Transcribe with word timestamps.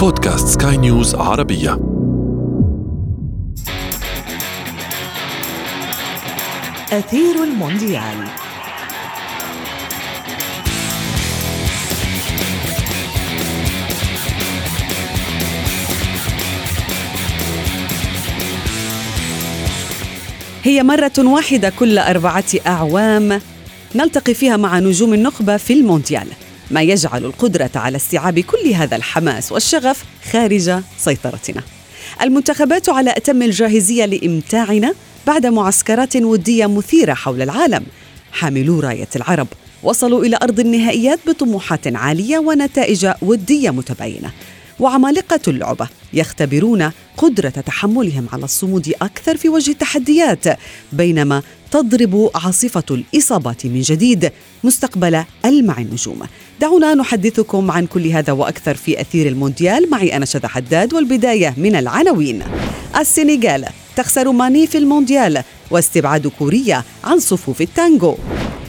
بودكاست 0.00 0.62
سكاي 0.62 0.76
نيوز 0.76 1.14
عربية. 1.14 1.72
أثير 6.92 7.44
المونديال. 7.44 8.24
هي 20.62 20.82
مرة 20.82 21.12
واحدة 21.18 21.72
كل 21.78 21.98
أربعة 21.98 22.44
أعوام 22.66 23.40
نلتقي 23.94 24.34
فيها 24.34 24.56
مع 24.56 24.78
نجوم 24.78 25.14
النخبة 25.14 25.56
في 25.56 25.72
المونديال. 25.72 26.26
ما 26.70 26.82
يجعل 26.82 27.24
القدرة 27.24 27.70
على 27.74 27.96
استيعاب 27.96 28.38
كل 28.38 28.68
هذا 28.68 28.96
الحماس 28.96 29.52
والشغف 29.52 30.04
خارج 30.32 30.72
سيطرتنا. 30.98 31.62
المنتخبات 32.22 32.88
على 32.88 33.10
أتم 33.10 33.42
الجاهزية 33.42 34.04
لإمتاعنا 34.04 34.94
بعد 35.26 35.46
معسكرات 35.46 36.16
ودية 36.16 36.66
مثيرة 36.66 37.14
حول 37.14 37.42
العالم. 37.42 37.86
حاملو 38.32 38.80
راية 38.80 39.08
العرب 39.16 39.46
وصلوا 39.82 40.24
إلى 40.24 40.38
أرض 40.42 40.60
النهائيات 40.60 41.18
بطموحات 41.26 41.96
عالية 41.96 42.38
ونتائج 42.38 43.08
ودية 43.22 43.70
متباينة. 43.70 44.30
وعمالقة 44.80 45.40
اللعبة 45.48 45.88
يختبرون 46.12 46.90
قدرة 47.16 47.48
تحملهم 47.48 48.26
على 48.32 48.44
الصمود 48.44 48.92
أكثر 49.02 49.36
في 49.36 49.48
وجه 49.48 49.70
التحديات 49.70 50.44
بينما 50.92 51.42
تضرب 51.70 52.30
عاصفة 52.34 52.84
الإصابات 52.90 53.66
من 53.66 53.80
جديد 53.80 54.32
مستقبل 54.64 55.24
ألمع 55.44 55.78
النجوم 55.78 56.22
دعونا 56.60 56.94
نحدثكم 56.94 57.70
عن 57.70 57.86
كل 57.86 58.06
هذا 58.06 58.32
وأكثر 58.32 58.74
في 58.74 59.00
أثير 59.00 59.28
المونديال. 59.28 59.90
معي 59.90 60.16
أنا 60.16 60.24
شذى 60.24 60.48
حداد 60.48 60.94
والبداية 60.94 61.54
من 61.56 61.76
العناوين. 61.76 62.42
السنغال 62.98 63.64
تخسر 63.96 64.32
ماني 64.32 64.66
في 64.66 64.78
المونديال 64.78 65.42
واستبعاد 65.70 66.26
كوريا 66.26 66.82
عن 67.04 67.18
صفوف 67.18 67.60
التانجو 67.60 68.14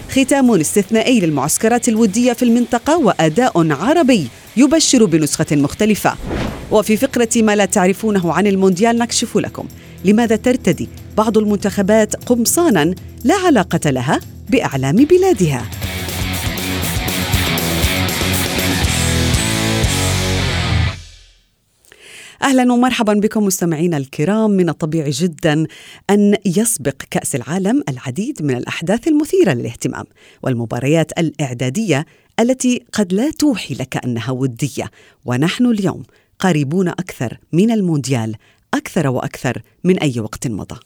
ختام 0.10 0.52
استثنائي 0.52 1.20
للمعسكرات 1.20 1.90
الودية 1.90 2.34
في 2.34 2.44
المنطقة 2.44 2.98
وأداء 2.98 3.72
عربي 3.72 4.28
يبشر 4.58 5.06
بنسخة 5.06 5.46
مختلفة. 5.52 6.16
وفي 6.72 6.98
فقرة 6.98 7.30
ما 7.36 7.56
لا 7.56 7.66
تعرفونه 7.66 8.34
عن 8.34 8.48
المونديال 8.48 8.98
نكشف 8.98 9.38
لكم. 9.38 9.66
لماذا 10.06 10.36
ترتدي 10.36 10.90
بعض 11.18 11.38
المنتخبات 11.38 12.16
قمصانا 12.16 12.96
لا 13.24 13.36
علاقة 13.36 13.90
لها 13.90 14.20
بأعلام 14.50 14.96
بلادها؟ 14.96 15.66
أهلا 22.44 22.74
ومرحبا 22.74 23.14
بكم 23.14 23.46
مستمعينا 23.46 23.98
الكرام. 23.98 24.52
من 24.52 24.70
الطبيعي 24.70 25.10
جدا 25.10 25.68
أن 26.10 26.38
يسبق 26.46 26.96
كأس 27.12 27.36
العالم 27.36 27.84
العديد 27.90 28.42
من 28.42 28.56
الأحداث 28.56 29.08
المثيرة 29.08 29.54
للاهتمام 29.54 30.06
والمباريات 30.44 31.20
الإعدادية 31.20 32.06
التي 32.40 32.84
قد 32.94 33.14
لا 33.14 33.32
توحي 33.32 33.74
لك 33.74 34.06
أنها 34.06 34.32
ودية. 34.32 34.92
ونحن 35.26 35.66
اليوم 35.66 36.04
قريبون 36.40 36.88
أكثر 36.88 37.38
من 37.54 37.72
المونديال 37.72 38.36
أكثر 38.74 39.08
وأكثر 39.08 39.62
من 39.84 40.00
أي 40.00 40.20
وقت 40.20 40.48
مضى. 40.48 40.80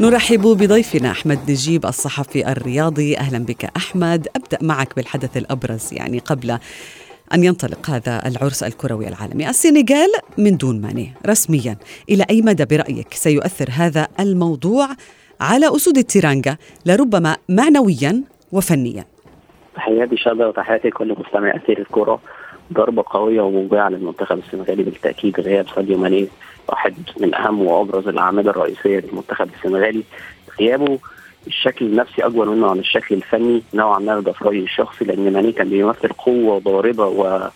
نرحب 0.00 0.40
بضيفنا 0.40 1.10
أحمد 1.10 1.38
نجيب 1.50 1.86
الصحفي 1.86 2.52
الرياضي. 2.52 3.18
أهلا 3.18 3.38
بك 3.38 3.64
أحمد. 3.76 4.28
أبدأ 4.36 4.58
معك 4.62 4.96
بالحدث 4.96 5.36
الأبرز 5.36 5.88
يعني 5.92 6.18
قبل 6.18 6.58
أن 7.34 7.44
ينطلق 7.44 7.90
هذا 7.90 8.22
العرس 8.26 8.62
الكروي 8.62 9.08
العالمي. 9.08 9.48
السنغال 9.48 10.12
من 10.38 10.56
دون 10.56 10.80
ماني 10.80 11.12
رسميا. 11.26 11.76
إلى 12.10 12.24
أي 12.30 12.42
مدى 12.42 12.64
برأيك 12.64 13.14
سيؤثر 13.14 13.68
هذا 13.72 14.08
الموضوع 14.20 14.88
على 15.40 15.76
أسود 15.76 15.98
التيرانجا 15.98 16.56
لربما 16.86 17.36
معنويا 17.48 18.22
وفنيا؟ 18.52 19.04
تحياتي 19.74 20.16
شادة 20.16 20.48
وتحياتي 20.48 20.88
لكل 20.88 21.16
مستمع 21.18 21.56
أثير 21.56 21.78
الكرة 21.78 22.20
ضربة 22.72 23.04
قوية 23.06 23.40
وموجعة 23.40 23.88
للمنتخب 23.88 24.38
السنغالي 24.38 24.82
بالتأكيد 24.82 25.40
غياب 25.40 25.66
ساديو 25.74 25.98
ماني. 25.98 26.28
واحد 26.70 26.94
من 27.20 27.34
أهم 27.34 27.62
وأبرز 27.62 28.08
الأعمدة 28.08 28.50
الرئيسية 28.50 28.98
للمنتخب 29.00 29.48
السنغالي. 29.58 30.02
غيابه 30.60 30.98
الشكل 31.46 31.86
النفسي 31.86 32.22
أكبر 32.26 32.48
منه 32.48 32.70
عن 32.70 32.78
الشكل 32.78 33.14
الفني 33.14 33.62
نوعا 33.74 33.98
ما 33.98 34.20
ده 34.20 34.32
في 34.32 34.44
رأيي 34.44 34.62
الشخصي 34.62 35.04
لأن 35.04 35.32
ماني 35.32 35.52
كان 35.52 35.68
بيمثل 35.68 36.08
قوة 36.08 36.58
ضاربة 36.60 37.06
و... 37.06 37.48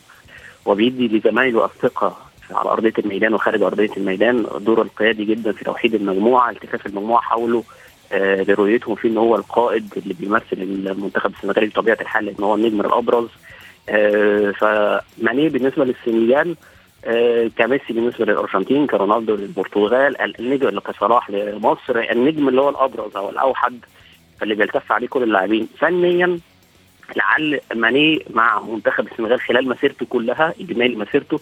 وبيدي 0.66 1.08
لزمايله 1.19 1.64
الثقة 1.64 2.16
على 2.50 2.70
أرضية 2.70 2.92
الميدان 2.98 3.34
وخارج 3.34 3.62
أرضية 3.62 3.91
الميدان. 3.97 4.47
دوره 4.60 4.82
القيادي 4.82 5.25
جدا 5.25 5.52
في 5.52 5.64
توحيد 5.64 5.94
المجموعة 5.94 6.50
التفاف 6.50 6.86
المجموعة 6.86 7.20
حوله 7.22 7.64
آه 8.12 8.42
لرؤيتهم 8.42 8.94
فيه 8.94 9.08
إن 9.08 9.16
هو 9.19 9.36
القائد 9.36 9.92
اللي 9.96 10.14
بيمثل 10.14 10.44
المنتخب 10.52 11.32
السنغالي 11.34 11.66
بطبيعة 11.66 11.98
الحال 12.00 12.25
لأن 12.25 12.44
هو 12.44 12.54
النجم 12.54 12.81
الأبرز. 12.81 13.28
آه 13.88 14.50
فماني 14.50 15.48
بالنسبة 15.48 15.84
للسنغال 15.84 16.56
كميسي 17.59 17.92
بالنسبة 17.92 18.25
للأرجنتين 18.25 18.87
كرونالدو 18.87 19.34
للبرتغال 19.37 20.41
النجم 20.41 20.69
اللي 20.69 20.81
كصلاح 20.81 21.31
لمصر 21.31 21.98
النجم 22.00 22.48
اللي 22.48 22.60
هو 22.60 22.69
الأبرز 22.69 23.16
أو 23.16 23.31
الأوحد 23.31 23.78
اللي 24.42 24.54
بيلتف 24.54 24.92
عليه 24.92 25.09
كل 25.09 25.22
اللاعبين. 25.22 25.69
فنيا 25.78 26.38
لعل 27.16 27.60
ماني 27.75 28.25
مع 28.31 28.60
منتخب 28.60 29.06
السنغال 29.06 29.41
خلال 29.41 29.69
مسيرته 29.69 30.06
كلها 30.06 30.54
إجمالي 30.60 30.97
مسيرته 30.97 31.41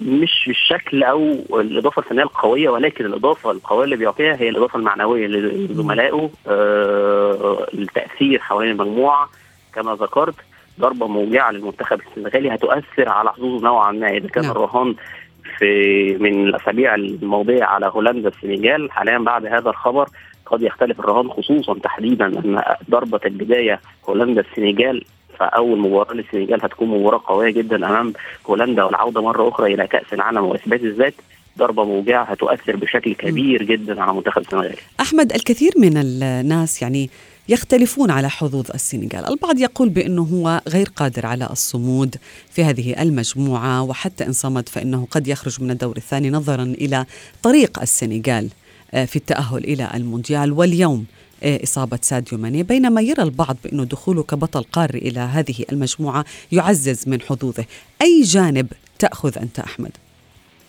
مش 0.00 0.44
بالشكل 0.46 1.02
أو 1.02 1.36
الإضافة 1.60 2.00
الفنية 2.02 2.22
القوية 2.22 2.68
ولكن 2.68 3.04
الإضافة 3.04 3.50
القوية 3.50 3.84
اللي 3.84 3.96
بيعطيها 3.96 4.36
هي 4.36 4.48
الإضافة 4.48 4.78
المعنوية 4.78 5.26
لزملائه 5.26 6.30
آه 6.48 7.66
التاثير 7.74 8.38
حوالين 8.38 8.70
المجموعة. 8.72 9.30
كما 9.74 9.94
ذكرت 9.94 10.34
ضربة 10.80 11.06
موجعة 11.06 11.50
للمنتخب 11.50 12.00
السنغالي 12.00 12.54
هتؤثر 12.54 13.08
على 13.08 13.32
حظوظه 13.32 13.64
نوعا 13.64 13.92
ما. 13.92 14.08
إذا 14.16 14.28
كان 14.28 14.42
نعم. 14.44 14.52
الرهان 14.52 14.94
في 15.58 16.16
من 16.20 16.46
الأسابيع 16.48 16.94
الماضية 16.94 17.64
على 17.64 17.86
هولندا 17.94 18.28
السنغال 18.28 18.92
حاليا 18.92 19.18
بعد 19.18 19.46
هذا 19.46 19.70
الخبر 19.70 20.08
قد 20.46 20.62
يختلف 20.62 21.00
الرهان 21.00 21.30
خصوصا 21.30 21.78
تحديدا 21.78 22.26
أن 22.26 22.62
ضربة 22.90 23.20
البداية 23.26 23.80
هولندا 24.08 24.40
السنغال 24.40 25.04
فاول 25.38 25.78
مباراة 25.78 26.14
للسنغال 26.14 26.64
هتكون 26.64 26.88
مباراة 26.88 27.22
قوية 27.26 27.50
جدا 27.50 27.76
أمام 27.76 28.12
هولندا 28.46 28.84
والعودة 28.84 29.22
مرة 29.22 29.48
أخرى 29.48 29.74
إلى 29.74 29.86
كأس 29.86 30.12
العالم 30.12 30.44
وإثبات 30.44 30.80
الذات. 30.80 31.14
ضربة 31.58 31.84
موجعة 31.84 32.22
هتؤثر 32.22 32.76
بشكل 32.76 33.14
كبير 33.14 33.62
جدا 33.62 34.02
على 34.02 34.14
منتخب 34.14 34.42
السنغال. 34.42 34.76
أحمد 35.00 35.32
الكثير 35.32 35.72
من 35.76 35.96
الناس 35.96 36.82
يعني 36.82 37.10
يختلفون 37.48 38.10
على 38.10 38.30
حظوظ 38.30 38.70
السنغال. 38.74 39.26
البعض 39.28 39.58
يقول 39.58 39.88
بأنه 39.88 40.22
هو 40.22 40.60
غير 40.68 40.88
قادر 40.96 41.26
على 41.26 41.48
الصمود 41.50 42.16
في 42.50 42.64
هذه 42.64 43.02
المجموعة 43.02 43.82
وحتى 43.82 44.26
إن 44.26 44.32
صمد 44.32 44.68
فإنه 44.68 45.06
قد 45.10 45.28
يخرج 45.28 45.62
من 45.62 45.70
الدور 45.70 45.96
الثاني 45.96 46.30
نظرا 46.30 46.62
إلى 46.62 47.06
طريق 47.42 47.80
السنغال 47.80 48.48
آه، 48.94 49.04
في 49.04 49.16
التأهل 49.16 49.64
إلى 49.64 49.90
المونديال. 49.94 50.52
واليوم 50.52 51.06
آه، 51.42 51.60
إصابة 51.64 51.98
ساديو 52.02 52.38
ماني. 52.38 52.62
بينما 52.62 53.00
يرى 53.00 53.22
البعض 53.22 53.56
بأنه 53.64 53.84
دخوله 53.84 54.22
كبطل 54.22 54.62
قاري 54.62 54.98
إلى 54.98 55.20
هذه 55.20 55.64
المجموعة 55.72 56.24
يعزز 56.52 57.08
من 57.08 57.20
حظوظه. 57.20 57.64
أي 58.02 58.22
جانب 58.22 58.72
تأخذ 58.98 59.38
أنت 59.38 59.58
أحمد؟ 59.58 59.90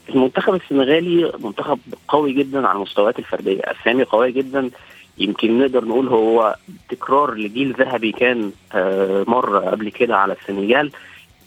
المنتخب 0.09 0.53
السنغالي 0.53 1.31
منتخب 1.39 1.79
قوي 2.07 2.33
جدا 2.33 2.67
على 2.67 2.75
المستويات 2.75 3.19
الفردية. 3.19 3.61
أسامي 3.63 4.03
قوية 4.03 4.31
جدا 4.31 4.69
يمكن 5.17 5.59
نقدر 5.59 5.85
نقول 5.85 6.07
هو 6.07 6.55
تكرار 6.89 7.33
لجيل 7.33 7.73
ذهبي 7.73 8.11
كان 8.11 8.51
آه، 8.73 9.25
مر 9.27 9.57
قبل 9.57 9.89
كده 9.89 10.17
على 10.17 10.33
السنغال. 10.33 10.91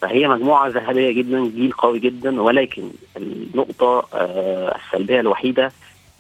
فهي 0.01 0.29
مجموعة 0.29 0.69
ذهبية 0.69 1.13
جدا 1.13 1.47
جيل 1.47 1.73
قوي 1.73 1.99
جدا. 1.99 2.43
ولكن 2.43 2.91
النقطة 3.17 4.07
آه، 4.15 4.77
السلبية 4.77 5.21
الوحيدة 5.21 5.73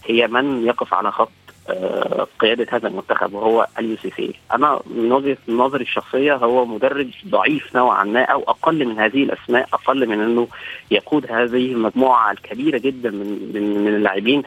هي 0.04 0.26
من 0.26 0.66
يقف 0.66 0.94
على 0.94 1.12
خط 1.12 1.30
آه، 1.68 2.26
قيادة 2.38 2.66
هذا 2.70 2.88
المنتخب 2.88 3.34
وهو 3.34 3.66
أليو 3.78 3.96
سيسيه 3.96 4.34
أنا 4.52 4.80
من 4.86 5.12
وجهة 5.12 5.36
نظري 5.48 5.82
الشخصية 5.82 6.34
هو 6.34 6.66
مدرب 6.66 7.10
ضعيف 7.26 7.76
نوعا 7.76 8.04
ما 8.04 8.22
أو 8.24 8.42
أقل 8.42 8.84
من 8.86 8.98
هذه 8.98 9.22
الأسماء 9.22 9.68
أقل 9.72 10.08
من 10.08 10.20
أنه 10.20 10.48
يقود 10.90 11.26
هذه 11.32 11.72
المجموعة 11.72 12.32
الكبيرة 12.32 12.78
جدا 12.78 13.10
من 13.10 13.50
من, 13.54 13.84
من 13.84 13.94
اللاعبين. 13.94 14.42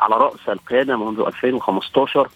على 0.00 0.16
رأس 0.16 0.48
القيادة 0.48 0.96
منذ 0.96 1.20
2015 1.20 2.28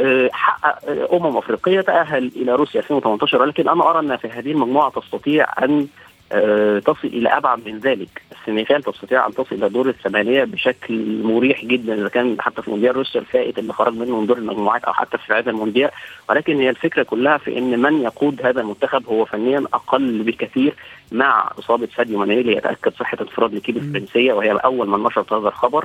آه، 0.00 0.30
حقق 0.32 1.14
أمم 1.14 1.36
أفريقية 1.36 1.80
تأهل 1.80 2.32
إلى 2.36 2.54
روسيا 2.54 2.80
2018 2.80 3.42
ولكن 3.42 3.68
أنا 3.68 3.90
أرى 3.90 3.98
أن 3.98 4.16
في 4.16 4.28
هذه 4.28 4.52
المجموعة 4.52 4.90
تستطيع 4.90 5.46
أن 5.64 5.86
آه، 6.32 6.78
تصل 6.78 7.08
إلى 7.08 7.28
أبعد 7.28 7.68
من 7.68 7.78
ذلك، 7.78 8.22
السنغال 8.32 8.82
تستطيع 8.82 9.26
أن 9.26 9.34
تصل 9.34 9.54
إلى 9.54 9.68
دور 9.68 9.88
الثمانية 9.88 10.44
بشكل 10.44 11.22
مريح 11.22 11.64
جدا 11.64 11.94
إذا 11.94 12.08
كان 12.08 12.36
حتى 12.40 12.62
في 12.62 12.70
مونديال 12.70 12.96
روسيا 12.96 13.20
الفائت 13.20 13.58
اللي 13.58 13.72
خرج 13.72 13.94
منه 13.94 14.20
من 14.20 14.26
دور 14.26 14.38
المجموعات 14.38 14.84
أو 14.84 14.92
حتى 14.92 15.18
في 15.18 15.32
هذا 15.32 15.50
المونديال، 15.50 15.90
ولكن 16.30 16.56
هي 16.60 16.70
الفكرة 16.70 17.02
كلها 17.02 17.38
في 17.38 17.58
أن 17.58 17.78
من 17.78 18.02
يقود 18.02 18.46
هذا 18.46 18.60
المنتخب 18.60 19.06
هو 19.06 19.24
فنيا 19.24 19.64
أقل 19.74 20.22
بكثير 20.22 20.74
مع 21.12 21.50
إصابة 21.58 21.88
ساديو 21.96 22.18
ماني 22.18 22.42
ليتاكد 22.42 22.92
صحة 22.92 23.18
انفراد 23.20 23.54
لكيب 23.54 23.76
الفرنسية 23.76 24.32
وهي 24.32 24.50
أول 24.52 24.88
من 24.88 25.02
نشرت 25.02 25.32
هذا 25.32 25.48
الخبر. 25.48 25.84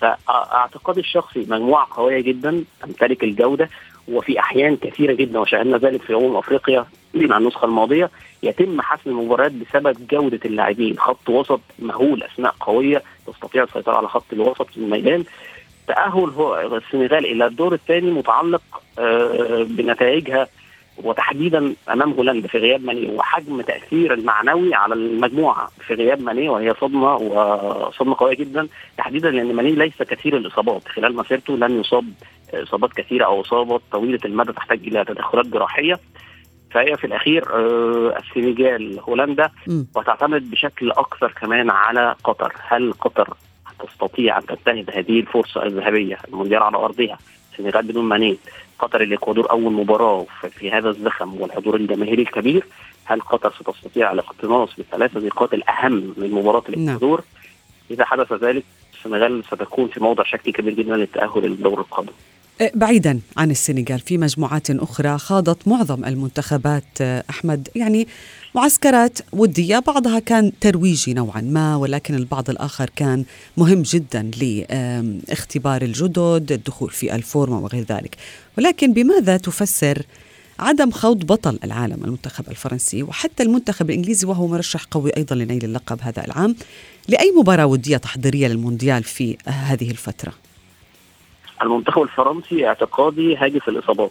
فأعتقادي 0.00 1.00
الشخصي 1.00 1.46
مجموعة 1.48 1.88
قوية 1.90 2.20
جدا 2.20 2.64
تمتلك 2.82 3.24
الجودة 3.24 3.70
وفي 4.08 4.40
أحيان 4.40 4.76
كثيرة 4.76 5.12
جدا 5.12 5.38
وشاهدنا 5.38 5.78
ذلك 5.78 6.02
في 6.02 6.14
امم 6.14 6.36
أفريقيا 6.36 6.86
مع 7.14 7.38
النسخة 7.38 7.64
الماضية 7.64 8.10
يتم 8.42 8.80
حسم 8.80 9.10
المباريات 9.10 9.52
بسبب 9.52 10.06
جودة 10.10 10.40
اللاعبين. 10.44 10.98
خط 10.98 11.28
وسط 11.28 11.60
مهول 11.78 12.22
اسماء 12.22 12.54
قوية 12.60 13.02
تستطيع 13.26 13.62
السيطرة 13.62 13.96
على 13.96 14.08
خط 14.08 14.24
الوسط 14.32 14.66
في 14.66 14.76
الميدان. 14.76 15.24
تأهل 15.86 16.30
هو 16.30 16.60
السنغال 16.76 17.26
إلى 17.26 17.46
الدور 17.46 17.74
الثاني 17.74 18.10
متعلق 18.10 18.62
آه، 18.98 19.66
بنتائجها 19.68 20.48
وتحديدا 21.04 21.74
أمام 21.88 22.12
هولندا 22.12 22.48
في 22.48 22.58
غياب 22.58 22.84
ماني 22.84 23.10
وحجم 23.10 23.60
تأثير 23.60 24.14
المعنوي 24.14 24.74
على 24.74 24.94
المجموعة 24.94 25.68
في 25.86 25.94
غياب 25.94 26.20
ماني 26.22 26.48
وهي 26.48 26.74
صدمة 26.80 27.14
وصدمة 27.14 28.16
قوية 28.18 28.36
جدا 28.36 28.68
تحديدا 28.98 29.30
لأن 29.30 29.54
ماني 29.54 29.70
ليس 29.72 30.02
كثير 30.02 30.36
الإصابات. 30.36 30.88
خلال 30.88 31.16
مسيرته 31.16 31.56
لم 31.56 31.80
يصاب 31.80 32.04
إصابات 32.54 32.92
كثيرة 32.92 33.24
أو 33.24 33.40
إصابات 33.40 33.80
طويلة 33.92 34.20
المدى 34.24 34.52
تحتاج 34.52 34.78
إلى 34.86 35.04
تدخلات 35.04 35.46
جراحية. 35.46 36.00
فهي 36.70 36.96
في 36.96 37.06
الأخير 37.06 37.44
آه، 37.54 38.18
السنغال 38.18 39.00
هولندا 39.00 39.50
وتعتمد 39.96 40.50
بشكل 40.50 40.90
أكثر 40.90 41.32
كمان 41.32 41.70
على 41.70 42.14
قطر. 42.24 42.52
هل 42.68 42.92
قطر 42.92 43.34
تستطيع 43.86 44.38
أن 44.38 44.46
تنتهز 44.46 44.96
هذه 44.96 45.20
الفرصة 45.20 45.62
الذهبية 45.62 46.18
المونديال 46.28 46.62
على 46.62 46.76
أرضها؟ 46.76 47.18
السنغال 47.52 47.86
بدون 47.86 48.04
ماني. 48.04 48.36
قطر 48.80 49.00
الاكوادور 49.00 49.50
أول 49.50 49.72
مباراة 49.72 50.26
في 50.50 50.70
هذا 50.70 50.88
الزخم 50.88 51.40
والحضور 51.40 51.76
الجماهيري 51.76 52.22
الكبير 52.22 52.64
هل 53.04 53.20
قطر 53.20 53.52
ستستطيع 53.52 54.12
الاقتناص 54.12 54.68
بالثلاث 54.76 55.16
نقاط 55.16 55.54
الأهم 55.54 56.14
من 56.16 56.30
مباراة 56.30 56.62
نعم. 56.68 56.74
الإكوادور؟ 56.74 57.18
نعم. 57.18 57.42
إذا 57.90 58.04
حدث 58.04 58.32
ذلك 58.32 58.64
السنغال 58.94 59.44
ستكون 59.44 59.88
في 59.88 60.00
موضع 60.00 60.24
شك 60.24 60.40
كبير 60.40 60.74
جدا 60.74 60.96
للتاهل 60.96 61.42
للدور 61.42 61.80
القادم. 61.80 62.12
بعيدا 62.74 63.20
عن 63.36 63.50
السنغال 63.50 64.00
في 64.00 64.18
مجموعات 64.18 64.70
أخرى 64.70 65.18
خاضت 65.18 65.68
معظم 65.68 66.04
المنتخبات 66.04 66.84
أه، 67.00 67.24
أحمد. 67.30 67.68
يعني 67.74 68.08
معسكرات 68.54 69.18
ودية 69.32 69.78
بعضها 69.78 70.18
كان 70.18 70.52
ترويجي 70.60 71.14
نوعا 71.14 71.40
ما 71.40 71.76
ولكن 71.76 72.14
البعض 72.14 72.50
الآخر 72.50 72.90
كان 72.96 73.24
مهم 73.56 73.82
جدا 73.82 74.30
لاختبار 74.40 75.82
الجدد 75.82 76.52
الدخول 76.52 76.90
في 76.90 77.14
الفورمه 77.14 77.58
وغير 77.58 77.84
ذلك. 77.84 78.16
ولكن 78.58 78.92
بماذا 78.92 79.36
تفسر 79.36 80.02
عدم 80.58 80.90
خوض 80.90 81.26
بطل 81.26 81.58
العالم 81.64 82.04
المنتخب 82.04 82.48
الفرنسي 82.48 83.02
وحتى 83.02 83.42
المنتخب 83.42 83.90
الإنجليزي 83.90 84.26
وهو 84.26 84.46
مرشح 84.46 84.84
قوي 84.84 85.10
أيضا 85.16 85.36
لنيل 85.36 85.64
اللقب 85.64 85.98
هذا 86.02 86.24
العام؟ 86.24 86.56
لأي 87.08 87.32
مباراة 87.38 87.66
ودية 87.66 87.96
تحضيرية 87.96 88.48
للمونديال 88.48 89.04
في 89.04 89.36
هذه 89.46 89.90
الفترة؟ 89.90 90.49
المنتخب 91.62 92.02
الفرنسي 92.02 92.66
اعتقادي 92.66 93.36
هاجس 93.36 93.68
الإصابات. 93.68 94.10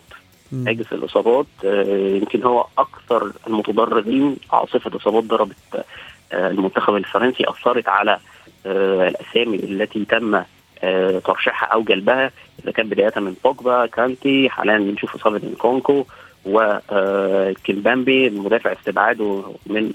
هاجس 0.53 0.93
الإصابات 0.93 1.45
آه، 1.65 2.15
يمكن 2.15 2.43
هو 2.43 2.65
أكثر 2.77 3.31
المتضررين 3.47 4.37
عاصفة 4.51 4.97
اصابات 4.97 5.23
ضربت 5.23 5.85
آه، 6.31 6.47
المنتخب 6.49 6.95
الفرنسي 6.95 7.43
أثرت 7.49 7.87
على 7.87 8.19
آه، 8.65 9.07
الأسامي 9.07 9.55
التي 9.55 10.05
تم 10.05 10.43
ترشيحها 11.25 11.67
أو 11.67 11.83
جلبها. 11.83 12.31
إذا 12.63 12.71
كان 12.71 12.89
بداية 12.89 13.13
من 13.17 13.35
بوجبا 13.43 13.85
كانتي 13.85 14.49
حاليا 14.49 14.77
بنشوف 14.77 15.15
إصابة 15.15 15.37
من 15.37 15.55
كونكو 15.57 16.05
وكيمبامبي 16.45 18.27
المدافع 18.27 18.71
استبعاده 18.73 19.43
من 19.65 19.91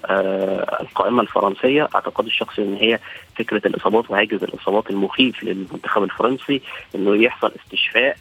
القائمة 0.80 1.22
الفرنسية. 1.22 1.88
اعتقد 1.94 2.26
الشخصي 2.26 2.62
إن 2.62 2.74
هي 2.74 2.98
فكرة 3.36 3.62
الإصابات 3.66 4.10
وهاجس 4.10 4.42
الإصابات 4.42 4.90
المخيف 4.90 5.44
للمنتخب 5.44 6.02
الفرنسي 6.02 6.60
إنه 6.94 7.16
يحصل 7.16 7.52
استشفاء 7.64 8.16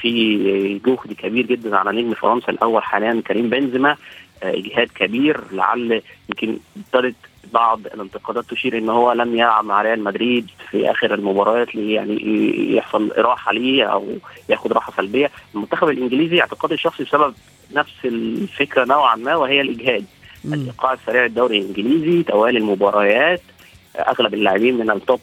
في 0.00 0.80
جهد 0.86 1.12
كبير 1.12 1.46
جدا 1.46 1.76
على 1.76 2.02
نجم 2.02 2.14
فرنسا 2.14 2.52
الأول 2.52 2.82
حاليا 2.82 3.22
كريم 3.26 3.50
بنزيما. 3.50 3.96
إجهاد 4.42 4.88
كبير 4.94 5.40
لعل 5.52 6.02
يمكن 6.28 6.58
ابتدت 6.76 7.14
بعض 7.52 7.86
الانتقادات 7.86 8.44
تشير 8.44 8.78
إن 8.78 8.88
هو 8.88 9.12
لم 9.12 9.34
يلعب 9.34 9.64
مع 9.64 9.82
ريال 9.82 10.04
مدريد 10.04 10.50
في 10.70 10.90
آخر 10.90 11.14
المباريات 11.14 11.74
يعني 11.74 12.16
يحصل 12.76 13.12
راحه 13.16 13.52
ليه 13.52 13.84
أو 13.84 14.06
ياخد 14.48 14.72
راحة 14.72 14.92
سلبية. 14.96 15.30
المنتخب 15.54 15.88
الإنجليزي 15.88 16.40
اعتقادي 16.40 16.74
الشخصي 16.74 17.04
بسبب 17.04 17.34
نفس 17.72 17.92
الفكرة 18.04 18.84
نوعا 18.84 19.16
ما 19.16 19.36
وهي 19.36 19.60
الإجهاد. 19.60 20.04
الإيقاع 20.44 20.92
السريع 20.92 21.24
الدوري 21.24 21.58
الإنجليزي 21.58 22.22
توالي 22.22 22.58
المباريات. 22.58 23.40
أغلب 23.96 24.34
اللاعبين 24.34 24.78
من 24.78 24.90
التوب 24.90 25.20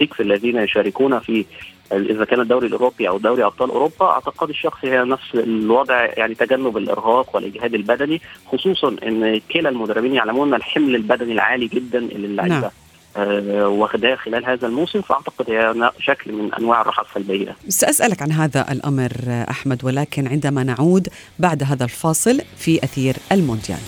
6 0.00 0.22
الذين 0.22 0.56
يشاركون 0.56 1.18
في 1.18 1.44
إذا 1.92 2.24
كان 2.24 2.40
الدوري 2.40 2.66
الأوروبي 2.66 3.08
أو 3.08 3.18
دوري 3.18 3.44
أبطال 3.44 3.70
أوروبا. 3.70 4.06
أعتقد 4.06 4.48
الشخصي 4.48 4.90
هي 4.90 5.04
نفس 5.04 5.34
الوضع 5.34 6.04
يعني 6.04 6.34
تجنب 6.34 6.76
الإرهاق 6.76 7.36
والإجهاد 7.36 7.74
البدني 7.74 8.20
خصوصا 8.46 8.96
إن 9.06 9.40
كلا 9.52 9.68
المدربين 9.68 10.14
يعلمون 10.14 10.54
الحمل 10.54 10.94
البدني 10.94 11.32
العالي 11.32 11.66
جدا 11.66 11.98
اللي 11.98 12.26
اللعيبه 12.26 12.60
نعم. 12.60 12.70
آه 13.18 13.68
واخداه 13.68 14.16
خلال 14.16 14.44
هذا 14.44 14.66
الموسم 14.66 15.02
فأعتقد 15.02 15.50
هي 15.50 15.90
شكل 16.00 16.32
من 16.32 16.54
أنواع 16.54 16.80
الراحة 16.80 17.04
السلبية. 17.08 17.56
سأسألك 17.68 18.22
عن 18.22 18.32
هذا 18.32 18.72
الأمر 18.72 19.12
أحمد 19.50 19.84
ولكن 19.84 20.28
عندما 20.28 20.64
نعود 20.64 21.08
بعد 21.38 21.62
هذا 21.62 21.84
الفاصل 21.84 22.40
في 22.56 22.84
أثير 22.84 23.16
المونديال. 23.32 23.78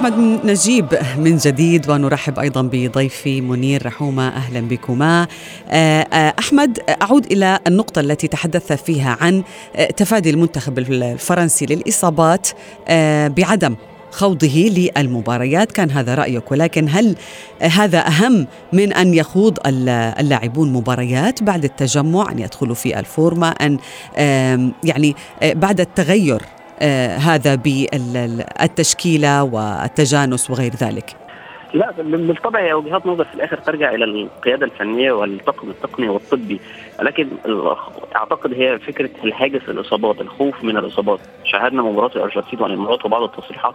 بك 0.00 0.06
أحمد 0.06 0.44
نجيب 0.44 0.86
من 1.18 1.36
جديد 1.36 1.90
ونرحب 1.90 2.38
أيضا 2.38 2.62
بضيفي 2.62 3.40
منير 3.40 3.86
رحومة. 3.86 4.28
أهلا 4.28 4.60
بكما. 4.60 5.26
آه، 5.68 6.00
آه، 6.00 6.34
أحمد 6.38 6.78
أعود 7.02 7.32
إلى 7.32 7.58
النقطة 7.66 8.00
التي 8.00 8.28
تحدثت 8.28 8.72
فيها 8.72 9.16
عن 9.20 9.42
آه، 9.76 9.86
تفادي 9.86 10.30
المنتخب 10.30 10.78
الفرنسي 10.78 11.66
للإصابات 11.66 12.48
بعدم 13.38 13.76
خوضه 14.10 14.90
للمباريات. 14.98 15.72
كان 15.72 15.90
هذا 15.90 16.14
رأيك 16.14 16.52
ولكن 16.52 16.88
هل 16.88 17.16
هذا 17.60 18.06
أهم 18.06 18.46
من 18.72 18.92
أن 18.92 19.14
يخوض 19.14 19.58
اللاعبون 19.66 20.72
مباريات 20.72 21.42
بعد 21.42 21.64
التجمع 21.64 22.32
أن 22.32 22.38
يدخلوا 22.38 22.74
في 22.74 22.98
الفورمة 22.98 23.48
أن 23.48 23.78
يعني 24.84 25.16
بعد 25.42 25.80
التغير 25.80 26.42
هذا 27.16 27.54
بالتشكيلة 27.54 29.42
والتجانس 29.42 30.50
وغير 30.50 30.72
ذلك؟ 30.74 31.16
لا 31.74 31.90
بالطبع 31.98 32.60
هي 32.60 32.72
وجهات 32.72 33.06
نظر 33.06 33.24
في 33.24 33.34
الآخر 33.34 33.56
ترجع 33.56 33.94
إلى 33.94 34.04
القيادة 34.04 34.66
الفنية 34.66 35.12
والطاقم 35.12 35.70
التقني 35.70 36.08
والطبي 36.08 36.60
لكن 37.02 37.28
أعتقد 38.16 38.54
هي 38.54 38.78
فكرة 38.78 39.10
الهاجس 39.24 39.68
الإصابات 39.68 40.20
الخوف 40.20 40.64
من 40.64 40.76
الإصابات 40.76 41.20
شاهدنا 41.44 41.82
مباراة 41.82 42.10
الأرجنتين 42.16 42.60
والإمارات 42.60 43.04
وبعض 43.04 43.22
التصريحات 43.22 43.74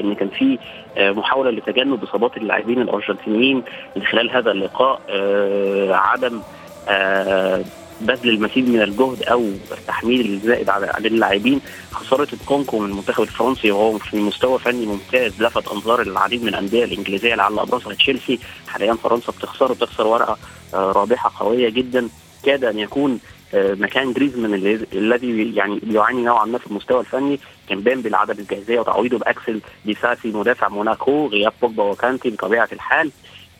إن 0.00 0.14
كان 0.14 0.28
في 0.28 0.58
آه، 0.96 1.10
محاولة 1.10 1.50
لتجنب 1.50 2.02
إصابات 2.02 2.36
اللاعبين 2.36 2.82
الأرجنتينيين 2.82 3.62
من 3.96 4.02
خلال 4.02 4.30
هذا 4.30 4.50
اللقاء 4.50 5.00
آه، 5.10 5.94
عدم 5.94 6.40
آه، 6.88 7.64
بذل 8.00 8.28
المزيد 8.28 8.68
من 8.68 8.82
الجهد 8.82 9.22
أو 9.22 9.40
التحميل 9.72 10.20
الزائد 10.20 10.68
على 10.68 11.08
اللاعبين. 11.08 11.60
خسارة 11.92 12.28
نكونكو 12.32 12.78
من 12.78 12.90
المنتخب 12.90 13.22
الفرنسي 13.22 13.70
وهو 13.70 13.98
في 13.98 14.16
مستوى 14.16 14.58
فني 14.58 14.86
ممتاز. 14.86 15.42
لفت 15.42 15.68
أنظار 15.68 16.02
العديد 16.02 16.42
من 16.42 16.48
الأندية 16.48 16.84
الإنجليزية 16.84 17.34
لعل 17.34 17.58
أبرزها 17.58 17.94
تشيلسي. 17.94 18.38
حاليا 18.68 18.94
فرنسا 18.94 19.32
بتخسر 19.32 19.72
بتخسر 19.72 20.06
ورقة 20.06 20.38
رابحة 20.74 21.32
قوية 21.44 21.68
جدا. 21.68 22.08
كاد 22.44 22.64
أن 22.64 22.78
يكون 22.78 23.18
آه، 23.54 23.74
مكان 23.74 24.12
جريزمان 24.12 24.54
الذي 24.92 25.54
يعني 25.54 25.80
يعاني 25.90 26.22
نوعا 26.22 26.44
ما 26.44 26.58
في 26.58 26.66
المستوى 26.66 27.00
الفني. 27.00 27.40
كيمبيمبي 27.68 28.02
لعدم 28.02 28.38
الجاهزية 28.38 28.80
وتعويضه 28.80 29.18
بأكسل 29.18 29.60
ديساسي 29.84 30.28
مدافع 30.28 30.68
موناكو. 30.68 31.26
غياب 31.26 31.52
بوجبا 31.62 31.82
وكانتي 31.82 32.30
بطبيعة 32.30 32.68
الحال. 32.72 33.10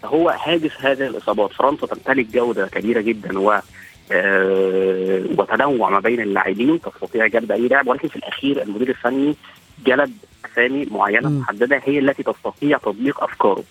هو 0.04 0.28
هاجس 0.44 0.72
هذه 0.80 1.06
الإصابات. 1.06 1.52
فرنسا 1.52 1.86
تمتلك 1.86 2.26
جودة 2.26 2.66
كبيرة 2.66 3.00
جدا 3.00 3.38
و 3.38 3.52
آه 3.52 3.62
وتنوع 5.38 5.90
ما 5.90 6.00
بين 6.00 6.20
اللاعبين 6.20 6.80
تستطيع 6.80 7.26
جلب 7.26 7.52
أي 7.52 7.68
لاعب. 7.68 7.88
ولكن 7.88 8.08
في 8.08 8.16
الأخير 8.16 8.62
المدير 8.62 8.88
الفني 8.88 9.36
جلب 9.86 10.12
أسامي 10.44 10.86
معينة 10.90 11.28
محددة 11.28 11.80
هي 11.84 11.98
التي 11.98 12.22
تستطيع 12.22 12.78
تطبيق 12.78 13.22
أفكاره. 13.22 13.64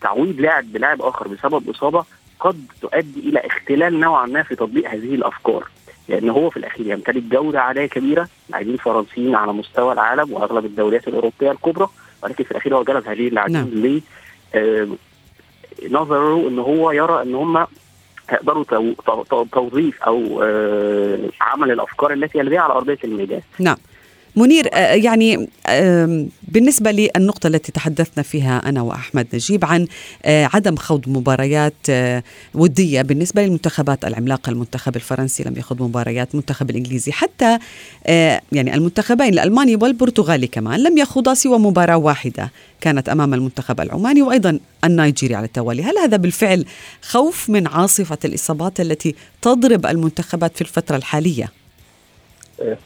تعويض 0.00 0.40
لاعب 0.40 0.72
بلاعب 0.72 1.02
آخر 1.02 1.28
بسبب 1.28 1.70
إصابة 1.70 2.04
قد 2.40 2.66
تؤدي 2.80 3.20
إلى 3.20 3.40
اختلال 3.46 4.00
نوعا 4.00 4.26
ما 4.26 4.42
في 4.42 4.56
تطبيق 4.56 4.90
هذه 4.90 5.14
الأفكار. 5.14 5.68
لأن 6.08 6.30
هو 6.30 6.50
في 6.50 6.56
الأخير 6.56 6.86
يمتلك 6.86 7.22
جودة 7.22 7.60
عالية 7.60 7.86
كبيرة. 7.86 8.28
لاعبين 8.48 8.76
فرنسيين 8.76 9.34
على 9.34 9.52
مستوى 9.52 9.92
العالم 9.92 10.32
وأغلب 10.32 10.64
الدوريات 10.64 11.08
الأوروبية 11.08 11.50
الكبرى. 11.50 11.88
ولكن 12.22 12.44
في 12.44 12.50
الأخير 12.50 12.76
هو 12.76 12.82
جلب 12.82 13.08
هذه 13.08 13.28
اللاعبين 13.28 13.54
نعم. 13.54 13.68
ل 13.68 14.02
آه 14.54 14.88
نظره 15.90 16.48
إن 16.48 16.58
هو 16.58 16.90
يرى 16.90 17.22
إن 17.22 17.34
هم 17.34 17.66
يقدروا 18.32 18.64
توظيف 19.52 20.02
أو 20.02 20.42
آه 20.42 21.18
عمل 21.40 21.70
الأفكار 21.70 22.12
التي 22.12 22.38
يلغيها 22.38 22.60
على 22.60 22.72
أرضية 22.72 22.98
الميدان. 23.04 23.40
نعم. 23.58 23.76
منير 24.38 24.68
آه، 24.72 24.94
يعني 24.94 25.48
بالنسبة 26.48 26.90
للنقطة 26.90 27.46
التي 27.46 27.72
تحدثنا 27.72 28.22
فيها 28.22 28.68
أنا 28.68 28.82
وأحمد 28.82 29.26
نجيب 29.34 29.64
عن 29.64 29.86
آه، 30.24 30.50
عدم 30.54 30.76
خوض 30.76 31.08
مباريات 31.08 31.74
آه، 31.90 32.22
ودية 32.54 33.02
بالنسبة 33.02 33.42
للمنتخبات 33.42 34.04
العملاقة 34.04 34.50
المنتخب 34.50 34.96
الفرنسي 34.96 35.42
لم 35.42 35.54
يخوض 35.56 35.82
مباريات 35.82 36.28
المنتخب 36.34 36.70
الإنجليزي 36.70 37.12
حتى 37.12 37.58
يعني 38.52 38.74
المنتخبين 38.74 39.28
الألماني 39.28 39.76
والبرتغالي 39.76 40.46
كمان 40.46 40.82
لم 40.82 40.98
يخوضا 40.98 41.34
سوى 41.34 41.58
مباراة 41.58 41.96
واحدة 41.96 42.50
كانت 42.80 43.08
أمام 43.08 43.34
المنتخب 43.34 43.80
العماني 43.80 44.22
وأيضا 44.22 44.58
النيجيري 44.84 45.34
على 45.34 45.46
التوالي 45.46 45.82
هل 45.82 45.98
هذا 45.98 46.16
بالفعل 46.16 46.64
خوف 47.02 47.50
من 47.50 47.66
عاصفة 47.66 48.18
الإصابات 48.24 48.80
التي 48.80 49.14
تضرب 49.42 49.86
المنتخبات 49.86 50.54
في 50.54 50.60
الفترة 50.60 50.96
الحالية؟ 50.96 51.57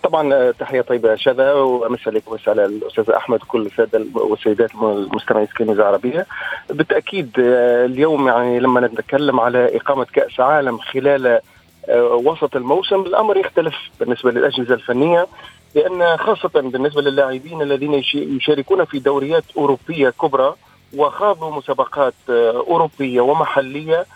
طبعا 0.02 0.34
آه، 0.34 0.50
تحية 0.50 0.80
طيبة 0.80 1.14
شذا 1.14 1.52
وأمس 1.52 2.08
عليكم 2.08 2.36
على 2.46 2.64
الأستاذ 2.64 3.10
أحمد 3.10 3.42
وكل 3.42 3.66
السادة 3.66 4.04
والسيدات 4.14 4.70
المستمعين 4.74 5.46
سكين 5.46 5.70
العربية. 5.70 6.26
بالتأكيد 6.70 7.30
آه، 7.38 7.84
اليوم 7.84 8.28
يعني 8.28 8.60
لما 8.60 8.80
نتكلم 8.80 9.40
على 9.40 9.76
إقامة 9.76 10.04
كأس 10.04 10.40
عالم 10.40 10.78
خلال 10.78 11.40
آه، 11.88 12.04
وسط 12.14 12.56
الموسم 12.56 13.00
الأمر 13.00 13.36
يختلف 13.36 13.74
بالنسبة 14.00 14.30
للأجهزة 14.30 14.74
الفنية 14.74 15.26
لأن 15.74 16.16
خاصة 16.16 16.60
بالنسبة 16.60 17.02
للاعبين 17.02 17.62
الذين 17.62 17.94
يشاركون 18.14 18.84
في 18.84 18.98
دوريات 18.98 19.44
أوروبية 19.56 20.10
كبرى 20.10 20.54
وخاضوا 20.96 21.56
مسابقات 21.56 22.14
أوروبية 22.28 23.20
ومحلية 23.20 23.98
آه، 24.00 24.06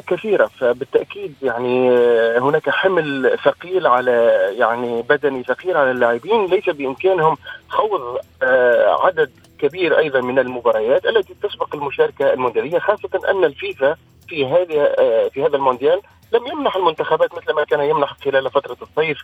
كثيرة. 0.00 0.46
فبالتأكيد 0.46 1.34
يعني 1.42 1.90
آه، 1.90 2.38
هناك 2.38 2.70
حمل 2.70 3.38
ثقيل 3.44 3.86
على 3.86 4.12
يعني 4.58 5.02
بدني 5.02 5.42
ثقيل 5.42 5.76
على 5.76 5.90
اللاعبين. 5.90 6.46
ليس 6.46 6.70
بإمكانهم 6.70 7.36
خوض 7.68 8.18
آه، 8.42 9.06
عدد 9.06 9.30
كبير 9.58 9.98
أيضا 9.98 10.20
من 10.20 10.38
المباريات 10.38 11.06
التي 11.06 11.34
تسبق 11.42 11.74
المشاركة 11.74 12.32
المونديالية 12.32 12.78
خاصة 12.78 13.20
أن 13.30 13.44
الفيفا 13.44 13.96
في 14.28 14.46
هذه 14.46 14.94
في 15.32 15.44
هذا 15.44 15.56
المونديال 15.56 16.00
لم 16.32 16.46
يمنح 16.46 16.76
المنتخبات 16.76 17.34
مثل 17.34 17.52
ما 17.52 17.64
كان 17.64 17.80
يمنح 17.80 18.16
خلال 18.24 18.50
فترة 18.50 18.76
الصيف 18.82 19.18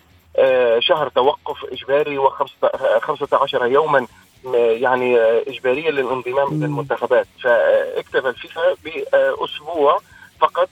شهر 0.79 1.09
توقف 1.09 1.65
إجباري 1.73 2.19
و15 2.19 3.63
يوما 3.63 4.07
يعني 4.55 5.21
اجباريه 5.21 5.91
للانضمام 5.91 6.49
إلى 6.49 6.65
المنتخبات. 6.65 7.27
فاكتفى 7.43 8.29
الفيفا 8.29 8.63
بأسبوع 8.85 10.01
فقط 10.43 10.69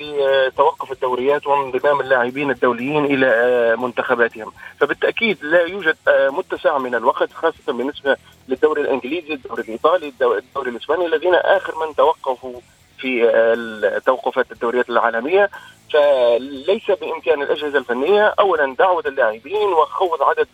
لتوقف 0.00 0.92
الدوريات 0.92 1.46
وانضمام 1.46 2.00
اللاعبين 2.00 2.50
الدوليين 2.50 3.04
إلى 3.04 3.76
منتخباتهم. 3.78 4.52
فبالتأكيد 4.80 5.38
لا 5.42 5.60
يوجد 5.62 5.96
متسع 6.08 6.78
من 6.78 6.94
الوقت 6.94 7.32
خاصة 7.32 7.72
بالنسبة 7.72 8.16
للدوري 8.48 8.80
الإنجليزي 8.80 9.34
الدوري 9.34 9.62
الإيطالي 9.62 10.12
الدوري 10.22 10.70
الإسباني 10.70 11.06
الذين 11.06 11.34
آخر 11.34 11.86
من 11.86 11.94
توقفوا 11.94 12.60
في 12.98 14.02
توقفات 14.06 14.52
الدوريات 14.52 14.90
العالمية. 14.90 15.50
فليس 15.92 16.90
بإمكان 16.90 17.42
الأجهزة 17.42 17.78
الفنية 17.78 18.34
اولا 18.38 18.74
دعوة 18.78 19.02
اللاعبين 19.06 19.68
وخوض 19.68 20.22
عدد 20.22 20.48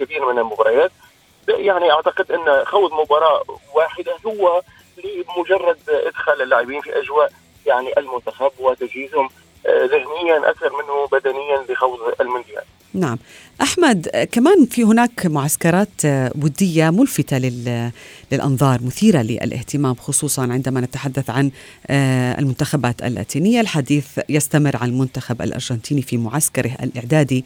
كبير 0.00 0.32
من 0.32 0.38
المباريات. 0.38 0.90
يعني 1.48 1.92
أعتقد 1.92 2.32
أن 2.32 2.64
خوض 2.64 2.92
مباراة 2.92 3.42
واحدة 3.74 4.12
هو 4.26 4.62
لمجرد 5.04 5.78
إدخال 5.88 6.42
اللاعبين 6.42 6.80
في 6.80 6.98
أجواء 6.98 7.32
يعني 7.66 7.88
المنتخب 7.98 8.50
وتجهيزهم 8.58 9.28
آه، 9.66 9.84
ذهنيا 9.84 10.50
أكثر 10.50 10.70
منه 10.72 11.06
بدنيا 11.12 11.74
لخوض 11.74 11.98
المونديال. 12.20 12.62
نعم. 12.94 13.18
أحمد 13.62 14.08
كمان 14.32 14.66
في 14.66 14.82
هناك 14.82 15.26
معسكرات 15.26 16.04
ودية 16.42 16.90
ملفتة 16.90 17.38
للأنظار 18.32 18.82
مثيرة 18.82 19.22
للاهتمام 19.22 19.94
خصوصا 19.94 20.42
عندما 20.42 20.80
نتحدث 20.80 21.30
عن 21.30 21.50
آه، 21.86 22.38
المنتخبات 22.38 23.02
اللاتينية. 23.02 23.60
الحديث 23.60 24.20
يستمر 24.28 24.76
عن 24.76 24.88
المنتخب 24.88 25.42
الأرجنتيني 25.42 26.02
في 26.02 26.16
معسكره 26.16 26.76
الإعدادي 26.82 27.44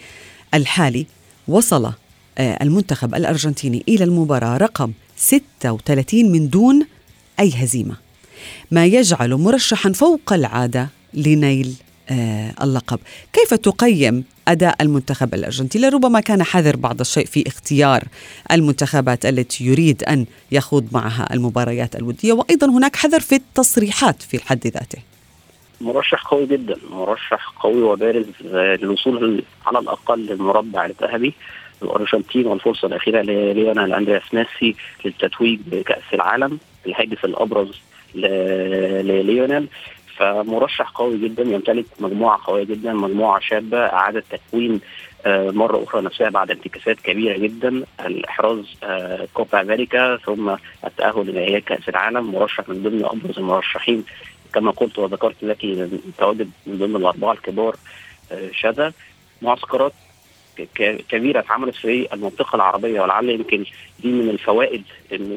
الحالي. 0.55 1.07
وصل 1.49 1.93
آه، 2.39 2.59
المنتخب 2.63 3.15
الأرجنتيني 3.15 3.85
إلى 3.89 4.05
المباراة 4.05 4.57
رقم 4.57 4.93
36 5.17 6.33
من 6.33 6.49
دون 6.49 6.87
أي 7.41 7.53
هزيمة. 7.55 8.08
ما 8.71 8.87
يجعله 8.87 9.39
مرشحا 9.39 9.93
فوق 9.93 10.33
العادة 10.33 10.89
لنيل 11.15 11.75
آه 12.11 12.55
اللقب. 12.63 12.99
كيف 13.33 13.55
تقيم 13.55 14.25
أداء 14.49 14.77
المنتخب 14.81 15.35
الأرجنتيني؟ 15.35 15.89
ربما 15.89 16.21
كان 16.21 16.43
حذر 16.43 16.77
بعض 16.77 17.01
الشيء 17.01 17.27
في 17.27 17.45
اختيار 17.47 18.05
المنتخبات 18.53 19.27
التي 19.27 19.65
يريد 19.65 20.03
أن 20.03 20.27
يخوض 20.53 20.89
معها 20.93 21.35
المباريات 21.35 21.97
الودية 21.97 22.33
وأيضا 22.33 22.67
هناك 22.67 22.97
حذر 22.97 23.21
في 23.21 23.35
التصريحات 23.35 24.23
في 24.23 24.37
الحد 24.37 24.67
ذاته. 24.67 24.99
مرشح 25.81 26.23
قوي 26.23 26.47
جدا 26.47 26.77
مرشح 26.91 27.53
قوي 27.61 27.83
وبارز 27.83 28.27
للوصول 28.43 29.45
على 29.67 29.79
الأقل 29.79 30.27
للمربع 30.27 30.87
الذهبي 30.87 31.35
الارجنتين 31.83 32.47
والفرصة 32.47 32.89
الأخيرة 32.89 33.23
لليونال 33.23 33.95
أندرياس 33.95 34.35
ميسي 34.35 34.77
للتتويج 35.05 35.61
بكأس 35.67 36.03
العالم 36.15 36.59
الهاجس 36.87 37.25
الأبرز 37.25 37.81
لليونال 38.21 39.67
فمرشح 40.17 40.91
قوي 40.91 41.19
جدا 41.19 41.43
يمتلك 41.43 41.85
مجموعة 42.01 42.41
قوية 42.45 42.65
جدا 42.65 42.93
مجموعة 42.93 43.41
شابة 43.41 43.79
إعادة 43.87 44.23
تكوين 44.31 44.81
آه، 45.27 45.51
مرة 45.51 45.85
أخرى 45.85 46.03
نفسها 46.03 46.31
بعد 46.31 46.51
انتكاسات 46.51 47.01
كبيرة 47.01 47.39
جدا 47.39 47.83
الإحراز 48.07 48.65
آه، 48.83 49.29
كوبا 49.35 49.61
أمريكا 49.61 50.17
ثم 50.17 50.55
التأهل 50.87 51.29
إلى 51.39 51.61
كأس 51.61 51.89
العالم. 51.89 52.33
مرشح 52.33 52.69
من 52.69 52.83
ضمن 52.83 53.05
أبرز 53.05 53.39
المرشحين 53.39 54.05
كما 54.55 54.71
قلت 54.71 54.99
وذكرت 54.99 55.43
لك 55.43 55.61
تواجد 56.19 56.51
من 56.67 56.79
ضمن 56.79 56.97
الأربعة 56.97 57.33
الكبار 57.33 57.77
آه، 58.33 58.49
شذا 58.53 58.93
معسكرات 59.43 59.93
كبيرة 61.09 61.41
اتعملت 61.41 61.75
في 61.75 62.15
المنطقة 62.15 62.57
العربية 62.57 63.01
ولعل 63.01 63.29
يمكن 63.31 63.65
دي 64.03 64.09
من 64.09 64.31
الفوائد 64.31 64.83
إن 65.13 65.29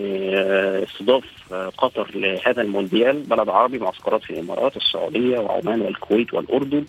استضاف 0.83 1.23
قطر 1.77 2.11
لهذا 2.15 2.61
المونديال. 2.61 3.19
بلد 3.23 3.49
عربي 3.49 3.79
معسكرات 3.79 4.23
في 4.23 4.29
الإمارات 4.29 4.77
السعودية 4.77 5.39
وعمان 5.39 5.81
والكويت 5.81 6.33
والأردن. 6.33 6.85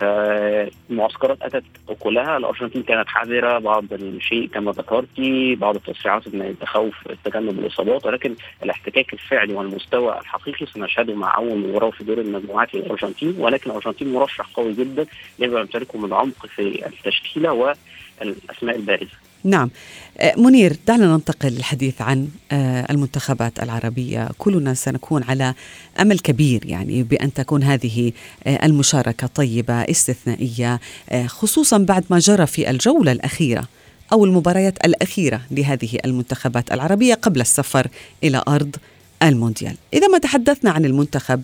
فالمعسكرات 0.00 1.42
أتت 1.42 1.64
كلها 1.98 2.36
الأرجنتين 2.36 2.82
كانت 2.82 3.08
حذرة 3.08 3.58
بعض 3.58 3.92
الشيء 3.92 4.46
كما 4.46 4.72
ذكرتي 4.72 5.54
بعض 5.54 5.74
التصريحات 5.74 6.34
من 6.34 6.42
التخوف 6.42 6.94
تجنب 7.24 7.58
الإصابات 7.58 8.06
ولكن 8.06 8.34
الاحتكاك 8.62 9.12
الفعلي 9.12 9.54
والمستوى 9.54 10.18
الحقيقي 10.18 10.66
سنشهده 10.66 11.14
مع 11.14 11.36
اول 11.36 11.58
مباراه 11.58 11.90
في 11.90 12.04
دور 12.04 12.20
المجموعات 12.20 12.74
للارجنتين 12.74 13.34
ولكن 13.38 13.70
الأرجنتين 13.70 14.12
مرشح 14.12 14.46
قوي 14.54 14.72
جدا 14.72 15.06
لما 15.38 15.60
يمتلكه 15.60 15.98
من 15.98 16.12
عمق 16.12 16.46
في 16.46 16.86
التشكيلة 16.86 17.52
والأسماء 17.52 18.76
البارزة. 18.76 19.16
نعم. 19.44 19.70
آه، 20.18 20.34
منير 20.36 20.76
دعنا 20.86 21.06
ننتقل 21.06 21.48
للحديث 21.48 22.02
عن 22.02 22.28
آه، 22.52 22.86
المنتخبات 22.90 23.62
العربية. 23.62 24.28
كلنا 24.38 24.74
سنكون 24.74 25.22
على 25.22 25.54
أمل 26.00 26.18
كبير 26.18 26.66
يعني 26.66 27.02
بأن 27.02 27.32
تكون 27.32 27.62
هذه 27.62 28.12
آه، 28.46 28.66
المشاركة 28.66 29.26
طيبة 29.26 29.74
استثنائية 29.74 30.80
خصوصا 31.26 31.78
بعد 31.78 32.04
ما 32.10 32.18
جرى 32.18 32.46
في 32.46 32.70
الجولة 32.70 33.12
الأخيرة 33.12 33.64
أو 34.12 34.24
المباريات 34.24 34.84
الأخيرة 34.84 35.40
لهذه 35.50 35.98
المنتخبات 36.04 36.72
العربية 36.72 37.14
قبل 37.14 37.40
السفر 37.40 37.88
إلى 38.24 38.42
أرض 38.48 38.76
المونديال. 39.22 39.76
إذا 39.94 40.08
ما 40.08 40.18
تحدثنا 40.18 40.70
عن 40.70 40.84
المنتخب 40.84 41.42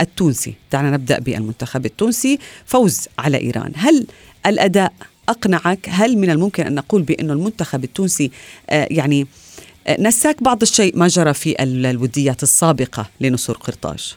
التونسي 0.00 0.54
دعنا 0.72 0.90
نبدأ 0.90 1.18
بالمنتخب 1.18 1.86
التونسي. 1.86 2.38
فوز 2.66 3.08
على 3.18 3.40
إيران. 3.40 3.72
هل 3.76 4.06
الأداء 4.46 4.92
أقنعك 5.28 5.88
هل 5.88 6.18
من 6.18 6.30
الممكن 6.30 6.66
أن 6.66 6.74
نقول 6.74 7.02
بأن 7.02 7.30
المنتخب 7.30 7.84
التونسي 7.84 8.30
آه، 8.70 8.88
يعني 8.90 9.26
آه، 9.86 10.00
نساك 10.00 10.42
بعض 10.42 10.62
الشيء 10.62 10.98
ما 10.98 11.08
جرى 11.08 11.34
في 11.34 11.62
الوديات 11.62 12.42
السابقة 12.42 13.06
لنصر 13.20 13.52
قرطاج؟ 13.52 14.16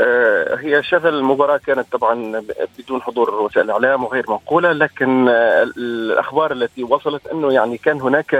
آه، 0.00 0.56
هي 0.56 0.82
شذا 0.82 1.08
المباراة 1.08 1.56
كانت 1.56 1.86
طبعا 1.92 2.42
بدون 2.78 3.02
حضور 3.02 3.34
وسائل 3.34 3.66
الإعلام 3.66 4.04
وغير 4.04 4.24
منقولة 4.28 4.72
لكن 4.72 5.28
الأخبار 5.28 6.52
التي 6.52 6.84
وصلت 6.84 7.26
أنه 7.26 7.52
يعني 7.52 7.78
كان 7.78 8.00
هناك 8.00 8.32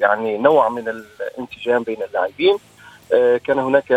يعني 0.00 0.38
نوع 0.38 0.68
من 0.68 0.88
الانسجام 0.88 1.82
بين 1.82 2.02
اللاعبين. 2.02 2.56
كان 3.44 3.58
هناك 3.58 3.92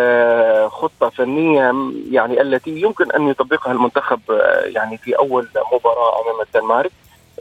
خطة 0.72 1.10
فنية 1.10 1.74
يعني 2.12 2.42
التي 2.42 2.82
يمكن 2.82 3.12
أن 3.12 3.28
يطبقها 3.28 3.72
المنتخب 3.72 4.20
يعني 4.66 4.98
في 4.98 5.18
أول 5.18 5.48
مباراة 5.74 6.22
أمام 6.22 6.42
الدنمارك. 6.42 6.92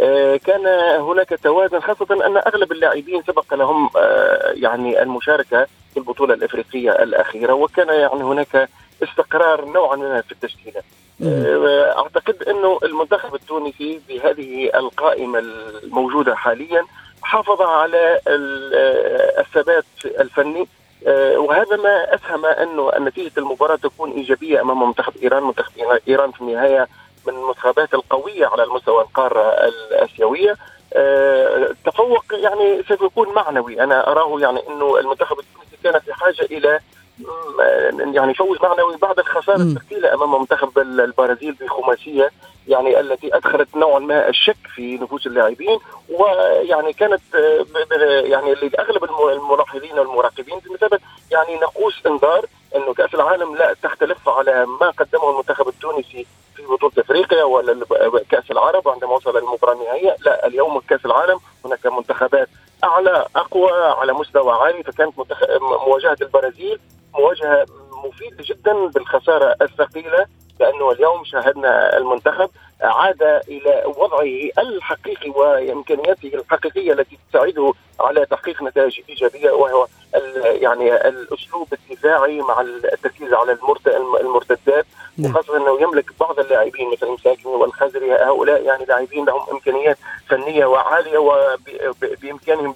آه، 0.00 0.36
كان 0.36 0.66
هناك 1.00 1.38
توازن 1.42 1.80
خاصة 1.80 2.26
أن 2.26 2.36
أغلب 2.36 2.72
اللاعبين 2.72 3.22
سبق 3.22 3.54
لهم 3.54 3.90
آه، 3.96 4.52
يعني 4.54 5.02
المشاركة 5.02 5.66
في 5.92 5.96
البطولة 5.96 6.34
الإفريقية 6.34 6.90
الأخيرة 6.90 7.52
وكان 7.52 7.88
يعني 7.88 8.22
هناك 8.22 8.68
استقرار 9.02 9.64
نوعا 9.64 9.96
ما 9.96 10.20
في 10.20 10.32
التشكيلة. 10.32 10.82
آه، 11.22 11.94
أعتقد 11.98 12.42
أنه 12.42 12.78
المنتخب 12.82 13.34
التونسي 13.34 14.00
بهذه 14.08 14.70
القائمة 14.74 15.38
الموجودة 15.38 16.34
حاليا 16.34 16.84
حافظ 17.22 17.62
على 17.62 18.20
الثبات 19.38 19.84
الفني 20.04 20.68
وهذا 21.36 21.76
ما 21.76 22.14
اسهم 22.14 22.46
أنه 22.46 22.90
نتيجه 22.98 23.32
المباراة 23.38 23.76
تكون 23.76 24.10
إيجابية 24.10 24.60
أمام 24.60 24.88
منتخب 24.88 25.16
إيران، 25.16 25.42
منتخب 25.42 25.72
إيران 26.08 26.32
في 26.32 26.40
النهاية 26.40 26.88
من 27.26 27.34
المنتخبات 27.34 27.94
القوية 27.94 28.46
على 28.46 28.62
المستوى 28.62 29.02
القارة 29.02 29.50
الآسيوية. 29.50 30.56
أه 30.94 31.74
تفوق 31.84 32.24
يعني 32.32 32.82
سوف 32.88 33.02
يكون 33.02 33.34
معنوي. 33.34 33.80
أنا 33.82 34.12
أراه 34.12 34.40
يعني 34.40 34.68
أنه 34.68 34.98
المنتخب 34.98 35.38
التونسي 35.38 35.76
كان 35.84 35.98
في 36.00 36.14
حاجة 36.14 36.42
إلى 36.42 36.80
يعني 38.14 38.34
فوز 38.34 38.58
معنوي 38.62 38.96
بعد 38.96 39.18
الخسارة 39.18 39.56
الثقيلة 39.56 40.14
أمام 40.14 40.40
منتخب 40.40 40.78
البرازيل 40.78 41.52
بخماسية 41.52 42.30
يعني 42.68 43.00
التي 43.00 43.36
أدخلت 43.36 43.76
نوعا 43.76 43.98
ما 43.98 44.28
الشك 44.28 44.56
في 44.74 44.98
نفوس 44.98 45.26
اللاعبين 45.26 45.78
ويعني 46.08 46.92
كانت 46.92 47.22
يعني 48.24 48.54
لاغلب 48.54 49.04
الملاحظين 49.04 49.98
والمراقبين 49.98 50.58
بمثابه 50.58 50.98
يعني 51.30 51.56
نقوص 51.56 51.94
إنذار 52.06 52.46
انه 52.76 52.94
كأس 52.94 53.14
العالم 53.14 53.56
لا 53.56 53.74
تختلف 53.82 54.28
على 54.28 54.66
ما 54.66 54.90
قدمه 54.90 55.30
المنتخب 55.30 55.68
التونسي 55.68 56.26
في 56.56 56.62
بطولة 56.66 56.92
إفريقيا 56.98 57.44
ولا 57.44 57.86
كأس 58.30 58.50
العرب 58.50 58.88
عندما 58.88 59.10
وصل 59.10 59.36
المباراة 59.36 59.72
النهائية 59.72 60.16
لا 60.24 60.46
اليوم 60.46 60.80
كأس 60.80 61.06
العالم 61.06 61.38
هناك 61.64 61.86
منتخبات 61.86 62.48
أعلى 62.84 63.26
أقوى 63.36 63.70
على 63.72 64.12
مستوى 64.12 64.52
عالي 64.52 64.82
فكانت 64.82 65.14
مواجهة 65.86 66.16
البرازيل 66.22 66.78
مواجهه 67.14 67.66
مفيده 68.04 68.44
جدا 68.44 68.86
بالخسارة 68.86 69.56
الثقيلة 69.62 70.26
لأنه 70.60 70.92
اليوم 70.92 71.24
شاهدنا 71.24 71.96
المنتخب 71.96 72.50
عاد 72.80 73.22
إلى 73.48 73.82
وضعه 73.86 74.50
الحقيقي 74.58 75.30
وإمكانياته 75.30 76.30
الحقيقية 76.34 76.92
التي 76.92 77.18
تساعده 77.30 77.72
على 78.00 78.26
تحقيق 78.26 78.62
نتائج 78.62 79.00
إيجابية 79.08 79.50
وهو 79.50 79.86
يعني 80.44 81.08
الأسلوب 81.08 81.68
الدفاعي 81.72 82.40
مع 82.40 82.60
التركيز 82.60 83.32
على 83.34 83.58
المرتدات 84.20 84.86
نعم. 85.18 85.30
وخاصة 85.30 85.56
أنه 85.56 85.80
يملك 85.82 86.10
بعض 86.20 86.40
اللاعبين 86.40 86.90
مثل 86.90 87.06
المساكني 87.06 87.52
والخزري 87.52 88.12
هؤلاء 88.12 88.62
يعني 88.62 88.84
لاعبين 88.84 89.24
لهم 89.24 89.40
إمكانيات 89.52 89.98
فنية 90.28 90.66
وعالية 90.66 91.18
وبامكانهم 91.18 92.74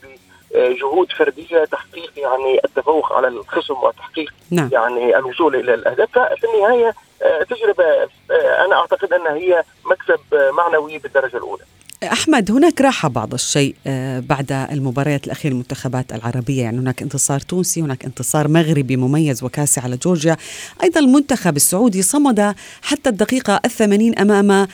جهود 0.54 1.12
فردية 1.12 1.64
تحقيق 1.64 2.12
يعني 2.16 2.60
التفوق 2.64 3.12
على 3.12 3.28
الخصم 3.28 3.74
وتحقيق 3.82 4.32
نعم. 4.50 4.68
يعني 4.72 5.16
الوصول 5.16 5.56
إلى 5.56 5.74
الأهداف 5.74 6.10
ففي 6.10 6.46
النهاية 6.54 6.94
آه، 7.22 7.42
تجربة 7.42 7.84
آه، 8.30 8.64
أنا 8.64 8.76
أعتقد 8.76 9.12
أنها 9.12 9.34
هي 9.34 9.64
مكسب 9.84 10.20
معنوي 10.52 10.98
بالدرجة 10.98 11.36
الأولى. 11.36 11.62
أحمد 12.02 12.50
هناك 12.50 12.80
راحه 12.80 13.08
بعض 13.08 13.34
الشيء 13.34 13.74
آه، 13.86 14.20
بعد 14.20 14.52
المباريات 14.52 15.26
الأخيرة 15.26 15.52
المنتخبات 15.52 16.12
العربية. 16.12 16.62
يعني 16.62 16.78
هناك 16.78 17.02
انتصار 17.02 17.40
تونسي 17.40 17.82
هناك 17.82 18.04
انتصار 18.04 18.48
مغربي 18.48 18.96
مميز 18.96 19.42
وكاسي 19.42 19.80
على 19.80 19.96
جورجيا. 19.96 20.36
أيضا 20.82 21.00
المنتخب 21.00 21.56
السعودي 21.56 22.02
صمد 22.02 22.54
حتى 22.82 23.10
الدقيقة 23.10 23.60
الثمانين 23.64 24.18
أمام 24.18 24.66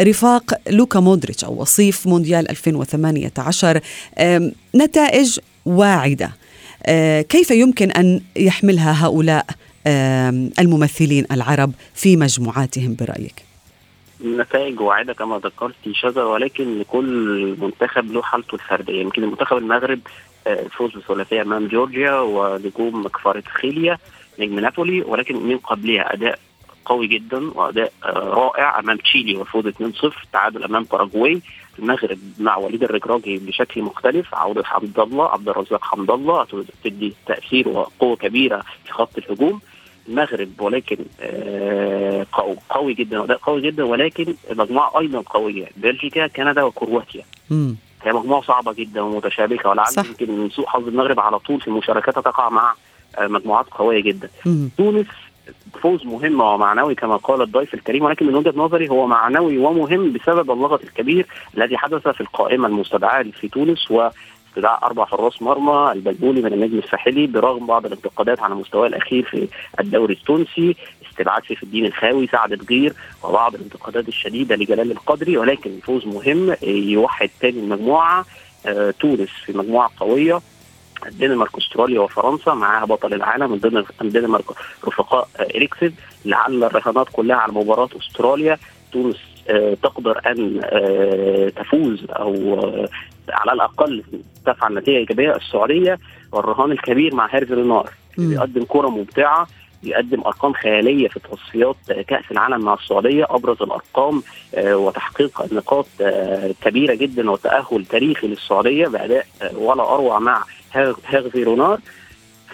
رفاق 0.00 0.60
لوكا 0.70 1.00
مودريتش 1.00 1.44
أو 1.44 1.60
وصيف 1.60 2.06
مونديال 2.06 2.50
2018 2.50 3.80
نتائج 4.74 5.38
واعدة. 5.66 6.32
كيف 7.28 7.50
يمكن 7.50 7.90
أن 7.90 8.20
يحملها 8.36 9.06
هؤلاء 9.06 9.46
الممثلين 10.58 11.24
العرب 11.32 11.72
في 11.94 12.16
مجموعاتهم 12.16 12.94
برأيك؟ 12.94 13.47
نتائج 14.24 14.80
واعدة 14.80 15.12
كما 15.12 15.38
ذكرت 15.38 15.74
شذا 15.92 16.24
ولكن 16.24 16.78
لكل 16.78 17.56
منتخب 17.60 18.12
له 18.12 18.22
حالته 18.22 18.54
الفردية. 18.54 19.00
يمكن 19.00 19.22
المنتخب 19.24 19.56
المغرب 19.56 20.00
آه، 20.46 20.62
الفوز 20.62 20.96
بثلاثية 20.96 21.42
أمام 21.42 21.68
جورجيا 21.68 22.20
ونجوم 22.20 23.08
كفارتخيليا 23.08 23.98
نجم 24.38 24.58
نابولي 24.58 25.02
ولكن 25.02 25.36
من 25.48 25.58
قبلها 25.58 26.14
أداء 26.14 26.38
قوي 26.84 27.06
جدا 27.06 27.50
وأداء 27.54 27.92
آه، 28.04 28.08
رائع 28.08 28.78
أمام 28.78 28.96
تشيلي 28.96 29.36
والفوز 29.36 29.66
2-0 29.66 30.26
تعادل 30.32 30.64
أمام 30.64 30.84
باراجواي. 30.84 31.40
المغرب 31.78 32.18
مع 32.38 32.56
وليد 32.56 32.82
الركراجي 32.84 33.38
بشكل 33.38 33.82
مختلف 33.82 34.34
عوده 34.34 34.64
حمد 34.64 35.00
الله 35.00 35.28
عبد 35.28 35.48
الرزاق 35.48 35.84
حمد 35.84 36.10
الله 36.10 36.46
تدي 36.84 37.14
تأثير 37.26 37.68
وقوة 37.68 38.16
كبيرة 38.16 38.64
في 38.84 38.92
خط 38.92 39.18
الهجوم. 39.18 39.60
المغرب 40.08 40.60
ولكن 40.60 40.96
آه 42.48 42.56
قوي 42.70 42.94
جدا 42.94 43.20
واداء 43.20 43.38
قوي 43.38 43.60
جدا 43.60 43.84
ولكن 43.84 44.34
مجموعة 44.50 44.98
أيضا 45.00 45.20
قوية 45.20 45.66
بلجيكا 45.76 46.26
كندا 46.26 46.62
وكرواتيا. 46.62 47.22
هي 48.02 48.12
مجموعة 48.12 48.42
صعبة 48.42 48.72
جدا 48.72 49.00
ومتشابكة 49.00 49.68
ولعل 49.68 49.86
يمكن 50.06 50.30
من 50.30 50.50
سوء 50.50 50.66
حظ 50.66 50.88
المغرب 50.88 51.20
على 51.20 51.38
طول 51.38 51.60
في 51.60 51.70
مشاركاتها 51.70 52.20
تقع 52.20 52.48
مع 52.48 52.74
آه 53.18 53.26
مجموعات 53.26 53.66
قوية 53.70 54.02
جدا. 54.02 54.30
مم. 54.46 54.70
تونس 54.78 55.06
فوز 55.82 56.06
مهم 56.06 56.40
ومعنوي 56.40 56.94
كما 56.94 57.16
قال 57.16 57.42
الضيف 57.42 57.74
الكريم 57.74 58.04
ولكن 58.04 58.26
من 58.26 58.34
وجهة 58.34 58.52
نظري 58.56 58.88
هو 58.88 59.06
معنوي 59.06 59.58
ومهم 59.58 60.12
بسبب 60.12 60.50
اللغط 60.50 60.82
الكبير 60.82 61.26
الذي 61.56 61.76
حدث 61.76 62.08
في 62.08 62.20
القائمة 62.20 62.68
المستدعاة 62.68 63.22
في 63.22 63.48
تونس 63.48 63.90
و 63.90 64.08
استدعاء 64.48 64.84
أربع 64.84 65.04
حراس 65.04 65.42
مرمى 65.42 65.92
البلبولي 65.92 66.42
من 66.42 66.52
النجم 66.52 66.78
الساحلي 66.78 67.26
برغم 67.26 67.66
بعض 67.66 67.86
الانتقادات 67.86 68.40
على 68.40 68.52
المستوى 68.52 68.86
الأخير 68.86 69.22
في 69.22 69.48
الدوري 69.80 70.14
التونسي. 70.14 70.76
استبعاد 71.18 71.42
سيف 71.48 71.62
الدين 71.62 71.86
الخاوي 71.86 72.26
سعد 72.26 72.52
بقير 72.52 72.92
وبعض 73.22 73.54
الانتقادات 73.54 74.08
الشديدة 74.08 74.56
لجلال 74.56 74.90
القدري 74.92 75.36
ولكن 75.36 75.70
فوز 75.82 76.06
مهم 76.06 76.56
يوحد 76.62 77.30
تاني 77.40 77.60
المجموعة 77.60 78.24
آه 78.66 78.94
تونس 79.00 79.28
في 79.46 79.52
مجموعة 79.58 79.90
قوية 80.00 80.40
الدنمارك 81.06 81.56
أستراليا 81.58 82.00
وفرنسا 82.00 82.54
معاها 82.54 82.84
بطل 82.84 83.14
العالم 83.14 83.60
الدنمارك 84.02 84.44
رفقاء 84.84 85.28
اريكسن 85.56 85.92
لعل 86.24 86.64
الرهانات 86.64 87.06
كلها 87.12 87.36
على 87.36 87.52
مباراة 87.52 87.88
أستراليا. 87.96 88.58
تونس 88.92 89.16
تقدر 89.82 90.20
أن 90.26 90.60
تفوز 91.56 92.04
أو 92.10 92.56
على 93.28 93.52
الأقل 93.52 94.02
تفعل 94.46 94.74
نتيجه 94.74 94.96
ايجابيه 94.96 95.36
السعودية 95.36 95.98
والرهان 96.32 96.72
الكبير 96.72 97.14
مع 97.14 97.28
هيرفي 97.34 97.54
رونار 97.54 97.90
بيقدم 98.18 98.64
كرة 98.68 98.88
ممتعة 98.88 99.46
بيقدم 99.82 100.20
أرقام 100.20 100.52
خيالية 100.52 101.08
في 101.08 101.20
تصفيات 101.20 101.76
كأس 102.08 102.24
العالم 102.30 102.60
مع 102.60 102.74
السعودية 102.74 103.26
أبرز 103.30 103.62
الأرقام 103.62 104.22
وتحقيق 104.58 105.52
نقاط 105.52 105.86
كبيرة 106.62 106.94
جدا 106.94 107.30
وتأهل 107.30 107.84
تاريخي 107.84 108.26
للسعودية 108.26 108.86
بأداء 108.86 109.26
ولا 109.54 109.82
أروع 109.82 110.18
مع 110.18 110.44
هيرفي 111.06 111.42
رونار. 111.42 111.78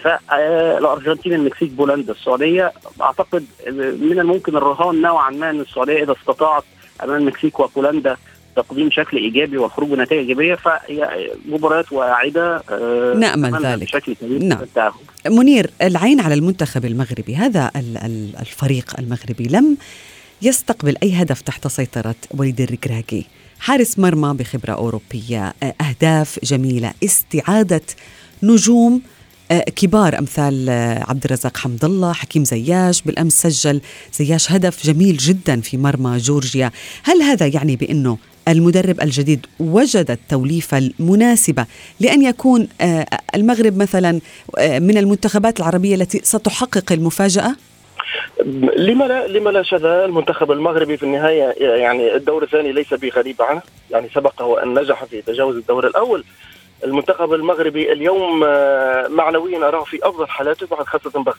فالارجنتين 0.03 1.33
المكسيك 1.33 1.71
بولندا 1.71 2.13
السعودية. 2.13 2.73
أعتقد 3.01 3.45
من 4.01 4.19
الممكن 4.19 4.57
الرهان 4.57 5.01
نوعا 5.01 5.29
ما 5.29 5.49
إن 5.49 5.59
السعودية 5.61 6.03
إذا 6.03 6.11
استطاعت 6.11 6.63
أمام 7.03 7.15
المكسيك 7.15 7.59
وبولندا 7.59 8.17
تقديم 8.55 8.91
شكل 8.91 9.17
إيجابي 9.17 9.57
والخروج 9.57 9.89
بنتائج 9.89 10.19
إيجابية 10.19 10.55
فهي 10.55 11.29
مباريات 11.49 11.91
واعدة 11.91 12.63
نأمل 13.15 13.65
ذلك. 13.65 13.83
بشكل 13.83 14.15
كبير 14.15 14.43
نعم. 14.43 14.59
منير 15.27 15.69
العين 15.81 16.19
على 16.19 16.33
المنتخب 16.33 16.85
المغربي 16.85 17.35
هذا 17.35 17.71
الفريق 18.41 18.99
المغربي 18.99 19.43
لم 19.43 19.77
يستقبل 20.41 20.95
أي 21.03 21.13
هدف 21.13 21.41
تحت 21.41 21.67
سيطرة 21.67 22.15
وليد 22.31 22.61
الركراكي. 22.61 23.25
حارس 23.59 23.99
مرمى 23.99 24.33
بخبرة 24.37 24.73
أوروبية 24.73 25.53
أهداف 25.81 26.39
جميلة 26.43 26.93
استعادة 27.03 27.81
نجوم 28.43 29.01
كبار 29.51 30.19
أمثال 30.19 30.69
عبد 31.07 31.25
الرزاق 31.25 31.57
حمد 31.57 31.85
الله 31.85 32.13
حكيم 32.13 32.43
زياش 32.43 33.01
بالأمس 33.01 33.41
سجل 33.41 33.81
زياش 34.13 34.51
هدف 34.51 34.85
جميل 34.85 35.17
جدا 35.17 35.61
في 35.61 35.77
مرمى 35.77 36.17
جورجيا. 36.17 36.71
هل 37.03 37.21
هذا 37.21 37.47
يعني 37.47 37.75
بأنه 37.75 38.17
المدرب 38.47 39.01
الجديد 39.01 39.45
وجد 39.59 40.11
التوليفة 40.11 40.77
المناسبة 40.77 41.65
لأن 41.99 42.21
يكون 42.21 42.67
المغرب 43.35 43.77
مثلا 43.77 44.11
من 44.59 44.97
المنتخبات 44.97 45.59
العربية 45.59 45.95
التي 45.95 46.21
ستحقق 46.23 46.91
المفاجأة؟ 46.91 47.55
لما 48.77 49.05
لا 49.05 49.27
لما 49.27 49.49
لا 49.49 49.63
شذا 49.63 50.05
المنتخب 50.05 50.51
المغربي 50.51 50.97
في 50.97 51.03
النهاية 51.03 51.55
يعني 51.61 52.15
الدور 52.15 52.43
الثاني 52.43 52.71
ليس 52.71 52.93
بغريب 52.93 53.41
عنه. 53.41 53.61
يعني 53.91 54.09
سبقه 54.15 54.63
أن 54.63 54.79
نجح 54.79 55.03
في 55.03 55.21
تجاوز 55.21 55.55
الدور 55.55 55.87
الأول. 55.87 56.23
المنتخب 56.85 57.33
المغربي 57.33 57.91
اليوم 57.91 58.39
معنويا 59.09 59.67
اراه 59.67 59.83
في 59.83 59.99
أفضل 60.03 60.27
حالاته 60.27 60.67
بعد 60.67 60.85
خاصة 60.85 61.23
بعد 61.23 61.35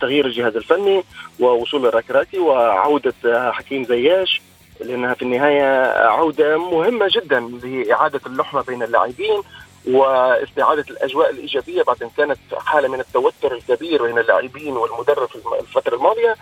تغيير 0.00 0.26
الجهاز 0.26 0.56
الفني 0.56 1.04
ووصول 1.40 1.86
الركراكي 1.86 2.38
وعودة 2.38 3.14
حكيم 3.52 3.84
زياش 3.84 4.42
لأنها 4.80 5.14
في 5.14 5.22
النهاية 5.22 5.86
عودة 6.06 6.58
مهمة 6.58 7.08
جدا 7.14 7.40
لإعادة 7.40 8.20
اللحمه 8.26 8.62
بين 8.62 8.82
اللاعبين 8.82 9.42
واستعادة 9.88 10.84
الأجواء 10.90 11.30
الإيجابية 11.30 11.82
بعد 11.82 12.02
إن 12.02 12.10
كانت 12.16 12.38
حالة 12.56 12.88
من 12.88 13.00
التوتر 13.00 13.54
الكبير 13.54 14.02
بين 14.06 14.18
اللاعبين 14.18 14.76
والمدرب 14.76 15.28
في 15.28 15.38
الفترة 15.60 15.96
الماضية. 15.96 16.36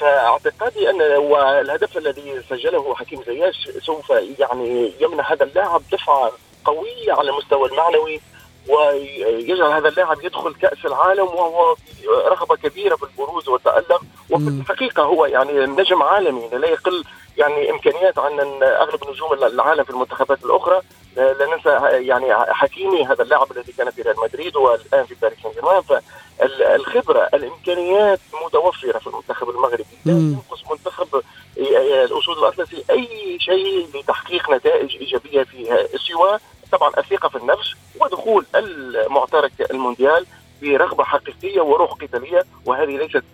فاعتقادي 0.00 0.90
أن 0.90 1.02
والهدف 1.16 1.98
الذي 1.98 2.42
سجله 2.50 2.94
حكيم 2.94 3.22
زياش 3.22 3.68
سوف 3.82 4.10
يعني 4.38 4.92
يمنح 5.00 5.32
هذا 5.32 5.44
اللاعب 5.44 5.82
دفعة 5.92 6.32
قوية 6.64 7.12
على 7.12 7.30
المستوى 7.30 7.68
المعنوي 7.68 8.20
ويجعل 8.68 9.72
هذا 9.72 9.88
اللاعب 9.88 10.24
يدخل 10.24 10.54
كأس 10.54 10.78
العالم 10.84 11.26
وهو 11.26 11.74
في 11.74 12.06
رغبة 12.06 12.56
كبيرة 12.56 12.96
في 12.96 13.02
البروز 13.02 13.48
والتألق. 13.48 14.02
وفي 14.30 14.48
الحقيقة 14.48 15.02
هو 15.02 15.26
يعني 15.26 15.52
نجم 15.52 16.02
عالمي 16.02 16.48
لا 16.48 16.68
يقل 16.68 17.04
يعني 17.36 17.70
إمكانيات 17.70 18.18
عن 18.18 18.40
أغلب 18.62 19.10
نجوم 19.10 19.32
العالم 19.32 19.84
في 19.84 19.90
المنتخبات 19.90 20.44
الأخرى. 20.44 20.80
لا 21.16 21.46
ننسى 21.46 22.06
يعني 22.06 22.34
حكيمي 22.34 23.06
هذا 23.06 23.22
اللاعب 23.22 23.52
الذي 23.52 23.72
كان 23.72 23.90
في 23.90 24.02
ريال 24.02 24.20
مدريد 24.20 24.56
والآن 24.56 25.04
في 25.04 25.14
باريس 25.22 25.38
سان 25.42 25.52
جيرمان 25.52 25.82
فالخبره 25.82 27.28
الإمكانيات 27.34 28.20
متوفرة 28.46 28.98
في 28.98 29.06
المنتخب 29.06 29.50
المغربي. 29.50 29.84
لا 30.04 30.12
ينقص 30.12 30.70
منتخب 30.70 31.22
الأسود 31.56 32.38
الأطلسي 32.38 32.84
أي 32.90 33.38
شيء 33.40 33.88
لتحقيق 33.94 34.50
نتائج 34.50 34.96
إيجابية 34.96 35.42
فيها. 35.42 35.86
سوى 35.96 36.38
طبعا 36.72 36.92
الثقة 36.98 37.28
في 37.28 37.36
النفس 37.36 37.74
ودخول 38.00 38.46
المعترك 38.54 39.52
المونديال. 39.70 40.26
برغبة 40.62 41.04
حقيقية 41.04 41.60
وروح 41.60 41.92
قتالية 41.92 42.44
وهذه 42.66 42.96
ليست 42.96 43.24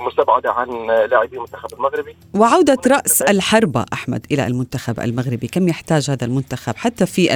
مستبعده 0.00 0.52
عن 0.52 0.86
لاعبي 0.86 1.36
المنتخب 1.36 1.72
المغربي. 1.72 2.16
وعودة 2.34 2.78
رأس 2.86 3.22
الحربه 3.22 3.84
أحمد 3.92 4.26
إلى 4.30 4.46
المنتخب 4.46 5.00
المغربي 5.00 5.48
كم 5.48 5.68
يحتاج 5.68 6.10
هذا 6.10 6.24
المنتخب 6.26 6.76
حتى 6.76 7.06
في 7.06 7.34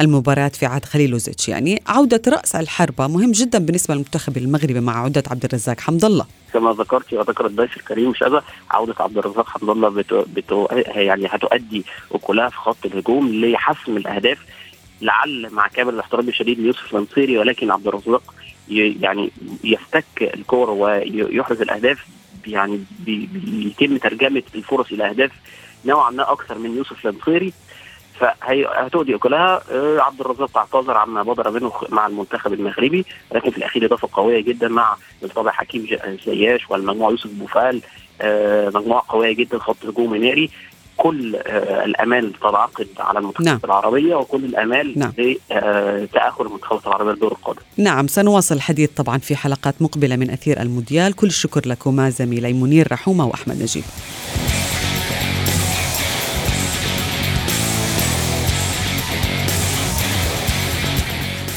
المباريات 0.00 0.56
في 0.56 0.66
عهد 0.66 0.84
خليلوزيتش؟ 0.84 1.48
يعني 1.48 1.82
عودة 1.86 2.22
رأس 2.28 2.54
الحربه 2.56 3.06
مهم 3.06 3.32
جدا 3.32 3.58
بالنسبة 3.58 3.94
للمنتخب 3.94 4.36
المغربي 4.36 4.80
مع 4.80 5.02
عودة 5.02 5.22
عبد 5.30 5.44
الرزاق 5.44 5.80
حمد 5.80 6.04
الله. 6.04 6.26
كما 6.52 6.72
ذكرت 6.72 7.12
وذكر 7.12 7.46
الضيف 7.46 7.76
الكريم 7.76 8.14
شذا 8.14 8.42
عودة 8.70 8.94
عبد 9.00 9.18
الرزاق 9.18 9.48
حمد 9.48 9.70
الله 9.70 9.88
بتو 9.88 10.24
بتو 10.34 10.66
يعني 10.86 11.26
هتؤدي 11.30 11.84
وكلها 12.10 12.48
في 12.48 12.56
خط 12.56 12.86
الهجوم 12.86 13.34
لحسم 13.34 13.96
الأهداف 13.96 14.38
لعل 15.00 15.48
مع 15.52 15.68
كامل 15.68 15.94
الاحترام 15.94 16.28
الشديد 16.28 16.60
ليوسف 16.60 16.94
المنصيري 16.94 17.38
ولكن 17.38 17.70
عبد 17.70 17.86
الرزاق 17.86 18.34
يعني 18.68 19.30
يفتك 19.64 20.04
الكور 20.34 20.70
ويحرز 20.70 21.60
الأهداف 21.62 22.06
يعني 22.46 22.84
بيتم 23.00 23.96
ترجمة 23.96 24.42
الفرص 24.54 24.92
إلى 24.92 25.08
أهداف 25.10 25.30
نوعا 25.84 26.10
ما 26.10 26.32
أكثر 26.32 26.58
من 26.58 26.76
يوسف 26.76 27.06
المنصيري 27.06 27.52
فهتؤدي 28.20 29.18
كلها 29.18 29.62
عبد 30.00 30.20
الرزاق 30.20 30.58
اعتذر 30.58 30.96
عما 30.96 31.22
بدر 31.22 31.50
منه 31.50 31.72
مع 31.88 32.06
المنتخب 32.06 32.52
المغربي 32.52 33.04
لكن 33.34 33.50
في 33.50 33.58
الأخير 33.58 33.86
إضافة 33.86 34.08
قوية 34.12 34.40
جدا 34.40 34.68
مع 34.68 34.96
بالطبع 35.22 35.50
حكيم 35.52 35.86
زياش 36.26 36.70
والمجموعة 36.70 37.10
يوسف 37.10 37.30
بوفال 37.32 37.80
مجموعة 38.74 39.04
قوية 39.08 39.32
جدا 39.34 39.58
خط 39.58 39.76
هجوم 39.86 40.16
ناري 40.16 40.50
كل 40.96 41.36
آه 41.36 41.84
الأمال 41.84 42.32
تنعقد 42.40 42.88
على 42.98 43.18
المنتخبات 43.18 43.46
نعم. 43.46 43.60
العربية 43.64 44.14
وكل 44.14 44.44
الأمال 44.44 44.98
نعم. 44.98 45.12
لتاهل 45.18 46.40
المنتخبات 46.40 46.86
العربية 46.86 47.12
للدور 47.12 47.32
القادم. 47.32 47.60
نعم 47.76 48.06
سنواصل 48.06 48.54
الحديث 48.54 48.90
طبعا 48.96 49.18
في 49.18 49.36
حلقات 49.36 49.74
مقبلة 49.80 50.16
من 50.16 50.30
أثير 50.30 50.62
المونديال، 50.62 51.12
كل 51.12 51.26
الشكر 51.26 51.68
لكما 51.68 52.10
زميلي 52.10 52.52
منير 52.52 52.92
رحومه 52.92 53.26
وأحمد 53.26 53.62
نجيب. 53.62 53.84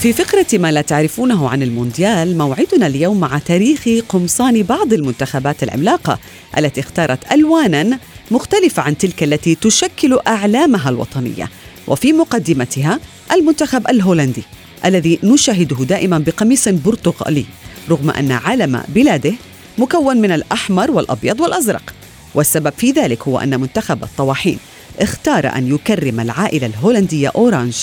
في 0.02 0.14
فقرة 0.14 0.46
ما 0.54 0.72
لا 0.72 0.82
تعرفونه 0.82 1.50
عن 1.50 1.64
المونديال 1.64 2.38
موعدنا 2.38 2.88
اليوم 2.88 3.20
مع 3.20 3.38
تاريخ 3.38 3.84
قمصان 4.10 4.64
بعض 4.64 4.94
المنتخبات 4.94 5.64
العملاقة 5.64 6.20
التي 6.58 6.80
اختارت 6.80 7.32
ألوانا 7.32 8.00
مختلفة 8.32 8.82
عن 8.82 8.98
تلك 8.98 9.24
التي 9.24 9.56
تشكل 9.56 10.20
أعلامها 10.28 10.90
الوطنية 10.90 11.50
وفي 11.88 12.14
مقدمتها 12.14 13.00
المنتخب 13.32 13.88
الهولندي 13.88 14.44
الذي 14.86 15.20
نشاهده 15.24 15.76
دائما 15.86 16.18
بقميص 16.18 16.68
برتقالي 16.70 17.46
رغم 17.90 18.10
أن 18.10 18.32
علم 18.32 18.84
بلاده 18.88 19.34
مكون 19.78 20.18
من 20.18 20.32
الأحمر 20.32 20.92
والأبيض 20.92 21.40
والأزرق. 21.42 21.94
والسبب 22.36 22.74
في 22.78 22.92
ذلك 22.92 23.28
هو 23.28 23.40
أن 23.40 23.60
منتخب 23.60 24.04
الطواحين 24.04 24.60
اختار 25.00 25.48
أن 25.56 25.76
يكرم 25.76 26.20
العائلة 26.20 26.68
الهولندية 26.68 27.32
أورانج 27.36 27.76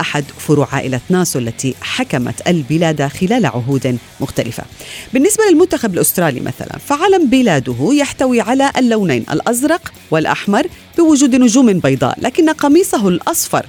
أحد 0.00 0.24
فروع 0.38 0.68
عائلة 0.72 1.00
ناسو 1.10 1.38
التي 1.38 1.74
حكمت 1.80 2.48
البلاد 2.48 3.06
خلال 3.06 3.46
عهود 3.46 3.98
مختلفة. 4.20 4.62
بالنسبة 5.14 5.44
للمنتخب 5.50 5.94
الأسترالي 5.94 6.40
مثلا 6.40 6.78
فعلم 6.78 7.26
بلاده 7.26 7.88
يحتوي 7.92 8.40
على 8.40 8.70
اللونين 8.78 9.24
الأزرق 9.32 9.92
والأحمر 10.10 10.66
بوجود 10.98 11.34
نجوم 11.34 11.72
بيضاء 11.72 12.18
لكن 12.20 12.50
قميصه 12.50 13.08
الأصفر 13.08 13.66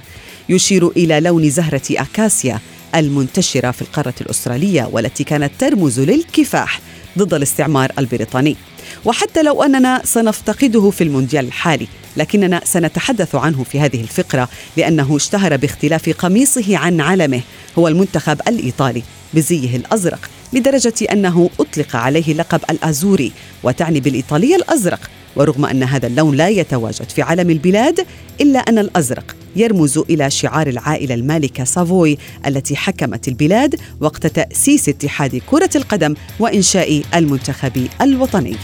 يشير 0.48 0.88
إلى 0.88 1.20
لون 1.20 1.50
زهرة 1.50 1.82
أكاسيا 1.90 2.60
المنتشرة 2.94 3.70
في 3.70 3.82
القارة 3.82 4.14
الأسترالية 4.20 4.88
والتي 4.92 5.24
كانت 5.24 5.52
ترمز 5.58 6.00
للكفاح 6.00 6.80
ضد 7.18 7.34
الاستعمار 7.34 7.92
البريطاني. 7.98 8.56
وحتى 9.04 9.42
لو 9.42 9.62
أننا 9.62 10.00
سنفتقده 10.04 10.90
في 10.90 11.04
المونديال 11.04 11.46
الحالي 11.46 11.86
لكننا 12.16 12.60
سنتحدث 12.64 13.34
عنه 13.34 13.64
في 13.64 13.80
هذه 13.80 14.00
الفقرة 14.00 14.48
لأنه 14.76 15.16
اشتهر 15.16 15.56
باختلاف 15.56 16.10
قميصه 16.10 16.76
عن 16.76 17.00
علمه 17.00 17.40
هو 17.78 17.88
المنتخب 17.88 18.40
الإيطالي 18.48 19.02
بزيه 19.34 19.76
الأزرق 19.76 20.30
لدرجة 20.52 20.94
أنه 21.12 21.50
أطلق 21.60 21.96
عليه 21.96 22.34
لقب 22.34 22.60
الأزوري 22.70 23.32
وتعني 23.62 24.00
بالإيطالية 24.00 24.56
الأزرق 24.56 25.00
ورغم 25.36 25.64
أن 25.64 25.82
هذا 25.82 26.06
اللون 26.06 26.36
لا 26.36 26.48
يتواجد 26.48 27.10
في 27.10 27.22
علم 27.22 27.50
البلاد 27.50 28.06
إلا 28.40 28.58
أن 28.58 28.78
الأزرق 28.78 29.37
يرمز 29.58 29.98
إلى 29.98 30.30
شعار 30.30 30.66
العائلة 30.66 31.14
المالكة 31.14 31.64
سافوي 31.64 32.18
التي 32.46 32.76
حكمت 32.76 33.28
البلاد 33.28 33.74
وقت 34.00 34.26
تأسيس 34.26 34.88
اتحاد 34.88 35.40
كرة 35.46 35.70
القدم 35.76 36.14
وإنشاء 36.40 37.02
المنتخب 37.14 37.88
الوطني. 38.02 38.56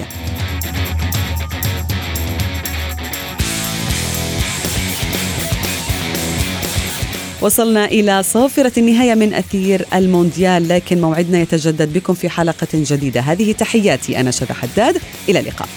وصلنا 7.40 7.84
إلى 7.84 8.22
صافرة 8.22 8.72
النهاية 8.78 9.14
من 9.14 9.34
أثير 9.34 9.86
المونديال 9.94 10.68
لكن 10.68 11.00
موعدنا 11.00 11.40
يتجدد 11.40 11.92
بكم 11.92 12.14
في 12.14 12.28
حلقة 12.28 12.68
جديدة. 12.74 13.20
هذه 13.20 13.52
تحياتي 13.52 14.20
أنا 14.20 14.30
شذى 14.30 14.54
حداد. 14.54 14.96
إلى 15.28 15.40
اللقاء. 15.40 15.68